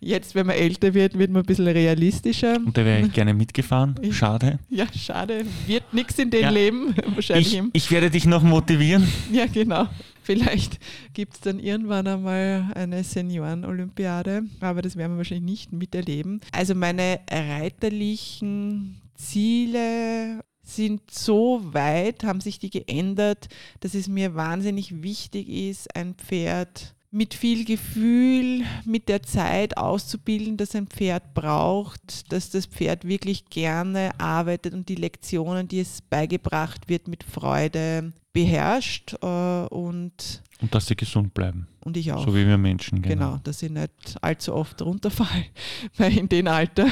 jetzt, 0.00 0.34
wenn 0.34 0.46
man 0.46 0.56
älter 0.56 0.94
wird, 0.94 1.18
wird 1.18 1.30
man 1.30 1.42
ein 1.42 1.46
bisschen 1.46 1.68
realistischer. 1.68 2.56
Und 2.56 2.76
da 2.76 2.84
wäre 2.84 3.00
ich 3.06 3.12
gerne 3.12 3.34
mitgefahren. 3.34 3.94
Schade. 4.12 4.58
Ja, 4.68 4.86
schade, 4.94 5.44
wird 5.66 5.92
nichts 5.92 6.18
in 6.18 6.30
dem 6.30 6.42
Ja. 6.42 6.50
Leben. 6.50 6.94
Wahrscheinlich 7.14 7.54
Ich, 7.54 7.62
ich 7.72 7.90
werde 7.90 8.10
dich 8.10 8.24
noch 8.26 8.42
motivieren. 8.42 9.06
Ja, 9.32 9.46
genau. 9.46 9.86
Vielleicht 10.22 10.78
gibt 11.14 11.34
es 11.34 11.40
dann 11.40 11.58
irgendwann 11.58 12.06
einmal 12.06 12.70
eine 12.74 13.02
Senioren-Olympiade, 13.04 14.42
aber 14.60 14.82
das 14.82 14.96
werden 14.96 15.12
wir 15.12 15.18
wahrscheinlich 15.18 15.44
nicht 15.50 15.72
miterleben. 15.72 16.40
Also 16.52 16.74
meine 16.74 17.20
reiterlichen 17.30 19.00
Ziele 19.14 20.40
sind 20.62 21.10
so 21.10 21.60
weit, 21.72 22.24
haben 22.24 22.40
sich 22.40 22.58
die 22.58 22.70
geändert, 22.70 23.48
dass 23.80 23.94
es 23.94 24.06
mir 24.08 24.34
wahnsinnig 24.34 25.02
wichtig 25.02 25.48
ist, 25.48 25.94
ein 25.96 26.14
Pferd 26.14 26.94
mit 27.10 27.32
viel 27.34 27.64
Gefühl, 27.64 28.64
mit 28.84 29.08
der 29.08 29.22
Zeit 29.22 29.76
auszubilden, 29.78 30.56
dass 30.58 30.74
ein 30.74 30.86
Pferd 30.88 31.32
braucht, 31.34 32.30
dass 32.32 32.50
das 32.50 32.66
Pferd 32.66 33.06
wirklich 33.06 33.46
gerne 33.46 34.10
arbeitet 34.20 34.74
und 34.74 34.88
die 34.88 34.94
Lektionen, 34.94 35.68
die 35.68 35.80
es 35.80 36.02
beigebracht 36.02 36.88
wird, 36.88 37.08
mit 37.08 37.24
Freude 37.24 38.12
beherrscht 38.34 39.14
äh, 39.22 39.26
und 39.70 40.42
Und 40.60 40.74
dass 40.74 40.86
sie 40.86 40.96
gesund 40.96 41.32
bleiben. 41.32 41.66
und 41.82 41.96
ich 41.96 42.12
auch. 42.12 42.26
So 42.26 42.34
wie 42.34 42.46
wir 42.46 42.58
Menschen. 42.58 43.00
Genau, 43.00 43.30
Genau. 43.30 43.40
dass 43.42 43.62
ich 43.62 43.70
nicht 43.70 44.16
allzu 44.20 44.54
oft 44.54 44.82
runterfall, 44.82 45.46
weil 45.96 46.16
in 46.16 46.28
dem 46.28 46.46
Alter 46.46 46.86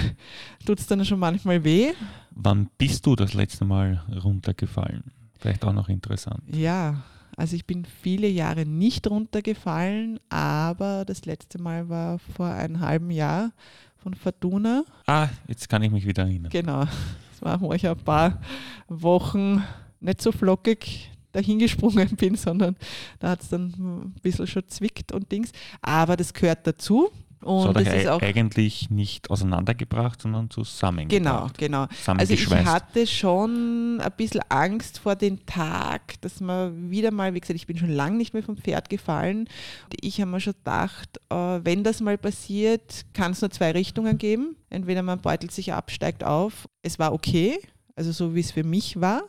tut 0.64 0.80
es 0.80 0.86
dann 0.86 1.04
schon 1.04 1.18
manchmal 1.18 1.62
weh. 1.62 1.92
Wann 2.30 2.70
bist 2.78 3.04
du 3.04 3.16
das 3.16 3.34
letzte 3.34 3.66
Mal 3.66 4.02
runtergefallen? 4.24 5.04
Vielleicht 5.38 5.62
auch 5.64 5.72
noch 5.74 5.90
interessant. 5.90 6.42
Ja, 6.50 7.02
also 7.36 7.54
ich 7.54 7.66
bin 7.66 7.84
viele 7.84 8.26
Jahre 8.26 8.64
nicht 8.64 9.08
runtergefallen, 9.08 10.18
aber 10.30 11.04
das 11.04 11.26
letzte 11.26 11.60
Mal 11.60 11.88
war 11.88 12.18
vor 12.18 12.46
einem 12.46 12.80
halben 12.80 13.10
Jahr 13.10 13.52
von 13.96 14.14
Fortuna. 14.14 14.84
Ah, 15.06 15.28
jetzt 15.46 15.68
kann 15.68 15.82
ich 15.82 15.90
mich 15.90 16.06
wieder 16.06 16.22
erinnern. 16.22 16.50
Genau, 16.50 16.80
das 16.84 17.42
war, 17.42 17.60
wo 17.60 17.72
ich 17.74 17.86
ein 17.86 17.96
paar 17.96 18.40
Wochen 18.88 19.62
nicht 20.00 20.22
so 20.22 20.32
flockig 20.32 21.10
dahingesprungen 21.32 22.16
bin, 22.16 22.34
sondern 22.36 22.76
da 23.18 23.30
hat 23.30 23.42
es 23.42 23.50
dann 23.50 23.74
ein 23.76 24.14
bisschen 24.22 24.46
schon 24.46 24.66
zwickt 24.68 25.12
und 25.12 25.30
Dings. 25.30 25.52
Aber 25.82 26.16
das 26.16 26.32
gehört 26.32 26.66
dazu. 26.66 27.10
Das 27.46 27.66
Und 27.66 27.76
das 27.76 27.86
euch 27.88 27.94
ist 28.02 28.08
auch 28.08 28.20
eigentlich 28.22 28.90
nicht 28.90 29.30
auseinandergebracht, 29.30 30.20
sondern 30.22 30.48
Genau, 30.48 30.64
zusammengebracht. 30.64 31.58
genau. 31.58 31.86
Also 32.06 32.34
ich 32.34 32.50
hatte 32.50 33.06
schon 33.06 34.00
ein 34.00 34.12
bisschen 34.16 34.40
Angst 34.48 34.98
vor 34.98 35.14
dem 35.14 35.46
Tag, 35.46 36.20
dass 36.22 36.40
man 36.40 36.90
wieder 36.90 37.10
mal, 37.12 37.34
wie 37.34 37.40
gesagt, 37.40 37.56
ich 37.56 37.66
bin 37.66 37.78
schon 37.78 37.90
lange 37.90 38.16
nicht 38.16 38.34
mehr 38.34 38.42
vom 38.42 38.56
Pferd 38.56 38.88
gefallen. 38.90 39.40
Und 39.84 39.94
ich 40.00 40.20
habe 40.20 40.30
mir 40.30 40.40
schon 40.40 40.54
gedacht, 40.54 41.18
äh, 41.30 41.34
wenn 41.62 41.84
das 41.84 42.00
mal 42.00 42.18
passiert, 42.18 43.04
kann 43.14 43.32
es 43.32 43.40
nur 43.40 43.50
zwei 43.50 43.70
Richtungen 43.70 44.18
geben. 44.18 44.56
Entweder 44.68 45.02
man 45.02 45.20
beutelt 45.20 45.52
sich 45.52 45.72
ab, 45.72 45.90
steigt 45.90 46.24
auf. 46.24 46.68
Es 46.82 46.98
war 46.98 47.12
okay, 47.12 47.58
also 47.94 48.10
so 48.12 48.34
wie 48.34 48.40
es 48.40 48.50
für 48.50 48.64
mich 48.64 49.00
war. 49.00 49.22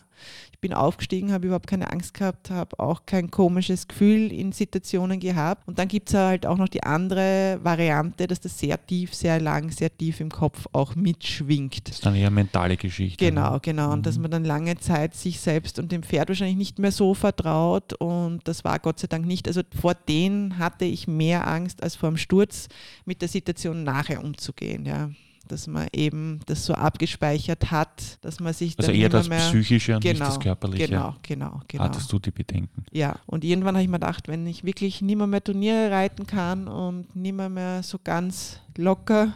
Bin 0.67 0.73
aufgestiegen, 0.73 1.31
habe 1.31 1.47
überhaupt 1.47 1.67
keine 1.67 1.89
Angst 1.93 2.13
gehabt, 2.13 2.49
habe 2.49 2.77
auch 2.77 3.05
kein 3.05 3.31
komisches 3.31 3.87
Gefühl 3.87 4.33
in 4.33 4.51
Situationen 4.51 5.17
gehabt. 5.17 5.65
Und 5.65 5.79
dann 5.79 5.87
gibt 5.87 6.09
es 6.09 6.15
halt 6.15 6.45
auch 6.45 6.57
noch 6.57 6.67
die 6.67 6.83
andere 6.83 7.57
Variante, 7.63 8.27
dass 8.27 8.41
das 8.41 8.59
sehr 8.59 8.85
tief, 8.85 9.13
sehr 9.13 9.39
lang, 9.39 9.71
sehr 9.71 9.95
tief 9.95 10.19
im 10.19 10.29
Kopf 10.29 10.67
auch 10.73 10.93
mitschwingt. 10.93 11.87
Das 11.87 11.95
ist 11.95 12.05
dann 12.05 12.15
eher 12.15 12.31
mentale 12.31 12.75
Geschichte. 12.75 13.23
Genau, 13.23 13.53
ne? 13.53 13.59
genau. 13.61 13.93
Und 13.93 14.05
dass 14.05 14.17
man 14.17 14.29
dann 14.29 14.43
lange 14.43 14.77
Zeit 14.77 15.15
sich 15.15 15.39
selbst 15.39 15.79
und 15.79 15.89
dem 15.93 16.03
Pferd 16.03 16.27
wahrscheinlich 16.27 16.57
nicht 16.57 16.79
mehr 16.79 16.91
so 16.91 17.13
vertraut. 17.13 17.93
Und 17.93 18.41
das 18.43 18.65
war 18.65 18.77
Gott 18.79 18.99
sei 18.99 19.07
Dank 19.07 19.25
nicht. 19.25 19.47
Also 19.47 19.61
vor 19.79 19.93
denen 19.93 20.57
hatte 20.57 20.83
ich 20.83 21.07
mehr 21.07 21.47
Angst 21.47 21.81
als 21.81 21.95
vor 21.95 22.09
dem 22.09 22.17
Sturz, 22.17 22.67
mit 23.05 23.21
der 23.21 23.29
Situation 23.29 23.85
nachher 23.85 24.21
umzugehen. 24.21 24.85
Ja. 24.85 25.11
Dass 25.47 25.67
man 25.67 25.87
eben 25.93 26.39
das 26.45 26.65
so 26.65 26.73
abgespeichert 26.73 27.71
hat, 27.71 28.17
dass 28.21 28.39
man 28.39 28.53
sich 28.53 28.77
Also 28.77 28.91
dann 28.91 28.99
eher 28.99 29.07
immer 29.07 29.17
das 29.17 29.29
mehr. 29.29 29.39
Psychische 29.49 29.95
und 29.95 30.03
nicht 30.03 30.13
genau, 30.13 30.25
das 30.25 30.39
Körperliche. 30.39 30.87
Genau, 30.87 31.15
genau, 31.21 31.61
genau. 31.67 31.83
Hattest 31.83 32.11
du 32.11 32.19
die 32.19 32.31
Bedenken? 32.31 32.85
Ja, 32.91 33.19
und 33.25 33.43
irgendwann 33.43 33.75
habe 33.75 33.83
ich 33.83 33.89
mir 33.89 33.99
gedacht, 33.99 34.27
wenn 34.27 34.45
ich 34.47 34.63
wirklich 34.63 35.01
nimmer 35.01 35.27
mehr 35.27 35.43
Turniere 35.43 35.91
reiten 35.91 36.25
kann 36.25 36.67
und 36.67 37.15
nimmer 37.15 37.49
mehr 37.49 37.83
so 37.83 37.97
ganz 38.03 38.59
locker 38.77 39.33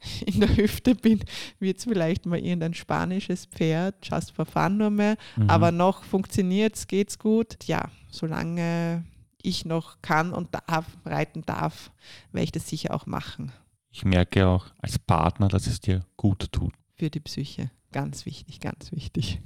in 0.26 0.40
der 0.40 0.56
Hüfte 0.56 0.94
bin, 0.94 1.20
wird 1.58 1.78
es 1.78 1.84
vielleicht 1.84 2.26
mal 2.26 2.38
irgendein 2.38 2.74
spanisches 2.74 3.46
Pferd, 3.46 3.94
just 4.02 4.32
for 4.32 4.46
fun 4.46 4.76
nur 4.76 4.90
mehr. 4.90 5.16
Mhm. 5.36 5.50
Aber 5.50 5.72
noch 5.72 6.04
funktioniert 6.04 6.76
es, 6.76 6.86
geht's 6.86 7.18
gut. 7.18 7.56
Ja, 7.64 7.90
solange 8.10 9.04
ich 9.42 9.64
noch 9.64 10.02
kann 10.02 10.32
und 10.32 10.48
darf, 10.54 10.86
reiten 11.04 11.42
darf, 11.46 11.90
werde 12.32 12.44
ich 12.44 12.52
das 12.52 12.68
sicher 12.68 12.94
auch 12.94 13.06
machen 13.06 13.52
Ich 13.90 14.04
merke 14.04 14.46
auch 14.46 14.66
als 14.80 14.98
Partner, 14.98 15.48
dass 15.48 15.66
es 15.66 15.80
dir 15.80 16.04
gut 16.16 16.50
tut. 16.52 16.72
für 16.96 17.10
die 17.10 17.20
Psyche. 17.20 17.70
Ganz 17.92 18.26
wichtig, 18.26 18.60
ganz 18.60 18.92
wichtig. 18.92 19.40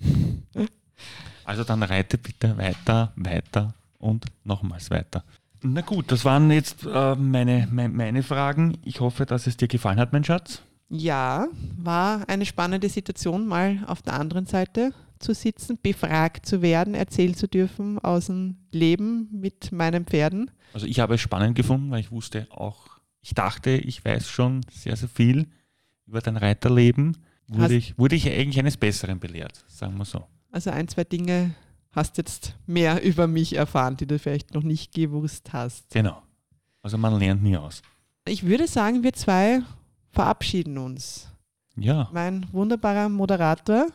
Also 1.45 1.65
dann 1.65 1.83
reite 1.83 2.17
bitte 2.19 2.57
weiter, 2.57 3.13
weiter 3.17 3.75
und 3.99 4.25
nochmals 4.45 4.91
weiter. 4.91 5.25
Na 5.63 5.81
gut, 5.81 6.13
das 6.13 6.25
waren 6.25 6.51
jetzt 6.53 6.85
äh, 6.87 7.15
meine, 7.17 7.67
me- 7.73 7.89
meine 7.89 8.23
Fragen. 8.23 8.79
Ich 8.85 9.01
hoffe, 9.01 9.27
dass 9.27 9.49
es 9.49 9.57
dir 9.57 9.67
gefallen 9.69 9.99
hat, 9.99 10.13
mein 10.13 10.23
Schatz. 10.23 10.63
Ja, 10.89 11.49
war 11.77 12.29
eine 12.29 12.47
spannende 12.47 12.89
Situation, 12.89 13.47
mal 13.49 13.83
auf 13.89 14.03
der 14.03 14.15
anderen 14.15 14.47
Seite 14.47 14.93
zu 15.19 15.35
sitzen, 15.35 15.79
befragt 15.83 16.47
zu 16.47 16.63
werden, 16.63 16.95
erzählen 16.95 17.35
zu 17.35 17.49
dürfen 17.49 17.99
aus 17.99 18.27
dem 18.27 18.57
Leben 18.71 19.29
mit 19.33 19.73
meinen 19.73 20.05
Pferden. 20.05 20.51
Also 20.75 20.87
ich 20.87 21.01
habe 21.01 21.15
es 21.15 21.21
spannend 21.21 21.57
gefunden, 21.57 21.91
weil 21.91 22.01
ich 22.01 22.13
wusste 22.13 22.47
auch, 22.51 22.92
ich 23.23 23.35
dachte, 23.35 23.71
ich 23.71 24.05
weiß 24.05 24.29
schon 24.29 24.61
sehr, 24.71 24.97
sehr 24.97 25.09
viel 25.09 25.47
über 26.07 26.21
dein 26.21 26.37
Reiterleben. 26.37 27.17
Hast- 27.51 27.59
Wurde 27.61 27.75
ich, 27.75 27.99
wurde 27.99 28.17
ich 28.17 28.29
eigentlich 28.29 28.59
eines 28.59 28.77
Besseren 28.77 29.19
belehrt, 29.21 29.65
sagen 29.69 29.97
wir 29.97 30.05
so. 30.05 30.25
Also 30.51 30.71
ein, 30.71 30.89
zwei 30.89 31.05
Dinge 31.05 31.55
hast 31.93 32.17
jetzt 32.19 32.55
mehr 32.67 33.03
über 33.05 33.27
mich 33.27 33.55
erfahren, 33.57 33.97
die 33.97 34.07
du 34.07 34.19
vielleicht 34.19 34.55
noch 34.55 34.63
nicht 34.63 34.93
gewusst 34.95 35.53
hast. 35.53 35.91
Genau. 35.91 36.23
Also 36.83 36.99
man 36.99 37.19
lernt 37.19 37.43
nie 37.43 37.57
aus. 37.57 37.83
Ich 38.27 38.45
würde 38.45 38.67
sagen, 38.67 39.03
wir 39.03 39.13
zwei 39.13 39.61
verabschieden 40.11 40.79
uns. 40.79 41.29
Ja, 41.77 42.11
Mein 42.13 42.47
wunderbarer 42.53 43.09
Moderator, 43.09 43.87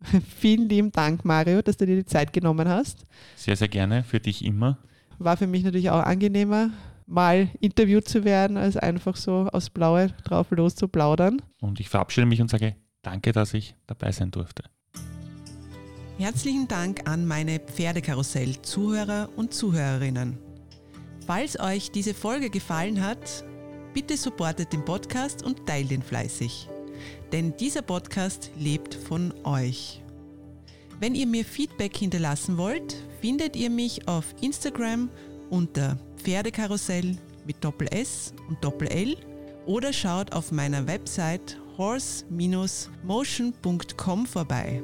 vielen 0.38 0.68
lieben 0.68 0.90
Dank, 0.92 1.24
Mario, 1.24 1.60
dass 1.62 1.76
du 1.76 1.84
dir 1.86 1.96
die 1.96 2.04
Zeit 2.06 2.32
genommen 2.32 2.66
hast. 2.68 3.04
sehr, 3.36 3.56
sehr 3.56 3.68
gerne. 3.68 4.02
Für 4.04 4.20
dich 4.20 4.44
immer. 4.44 4.78
War 5.18 5.36
für 5.36 5.46
mich 5.46 5.62
natürlich 5.64 5.90
auch 5.90 6.02
angenehmer, 6.02 6.70
mal 7.06 7.48
interviewt 7.60 8.08
zu 8.08 8.24
werden, 8.24 8.56
als 8.56 8.76
einfach 8.76 9.16
so 9.16 9.48
aus 9.52 9.70
Blaue 9.70 10.08
drauf 10.24 10.50
los 10.50 10.74
zu 10.74 10.88
plaudern. 10.88 11.40
Und 11.60 11.80
ich 11.80 11.88
verabschiede 11.88 12.26
mich 12.26 12.40
und 12.40 12.50
sage 12.50 12.76
danke, 13.02 13.32
dass 13.32 13.54
ich 13.54 13.76
dabei 13.86 14.12
sein 14.12 14.30
durfte. 14.30 14.64
Herzlichen 16.18 16.66
Dank 16.66 17.08
an 17.08 17.26
meine 17.26 17.60
Pferdekarussell-Zuhörer 17.60 19.28
und 19.36 19.52
Zuhörerinnen. 19.52 20.38
Falls 21.26 21.60
euch 21.60 21.90
diese 21.90 22.14
Folge 22.14 22.50
gefallen 22.50 23.02
hat, 23.04 23.44
bitte 23.92 24.16
supportet 24.16 24.72
den 24.72 24.84
Podcast 24.84 25.42
und 25.42 25.66
teilt 25.66 25.90
ihn 25.92 26.02
fleißig. 26.02 26.68
Denn 27.32 27.54
dieser 27.58 27.82
Podcast 27.82 28.50
lebt 28.58 28.94
von 28.94 29.34
euch. 29.44 30.02
Wenn 31.00 31.14
ihr 31.14 31.26
mir 31.26 31.44
Feedback 31.44 31.94
hinterlassen 31.96 32.56
wollt, 32.56 32.96
findet 33.20 33.54
ihr 33.54 33.68
mich 33.68 34.08
auf 34.08 34.34
Instagram 34.40 35.10
unter 35.50 35.98
Pferdekarussell 36.26 37.16
mit 37.46 37.64
Doppel 37.64 37.86
S 37.92 38.34
und 38.48 38.62
Doppel 38.64 38.88
L 38.88 39.16
oder 39.64 39.92
schaut 39.92 40.32
auf 40.32 40.50
meiner 40.50 40.88
Website 40.88 41.56
horse-motion.com 41.78 44.26
vorbei. 44.26 44.82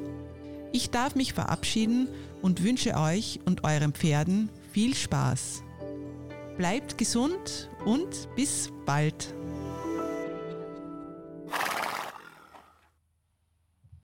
Ich 0.71 0.89
darf 0.89 1.15
mich 1.15 1.33
verabschieden 1.33 2.07
und 2.41 2.63
wünsche 2.63 2.95
euch 2.95 3.41
und 3.43 3.65
euren 3.65 3.91
Pferden 3.91 4.47
viel 4.71 4.95
Spaß. 4.95 5.63
Bleibt 6.55 6.97
gesund 6.97 7.69
und 7.83 8.33
bis 8.37 8.69
bald. 8.85 9.35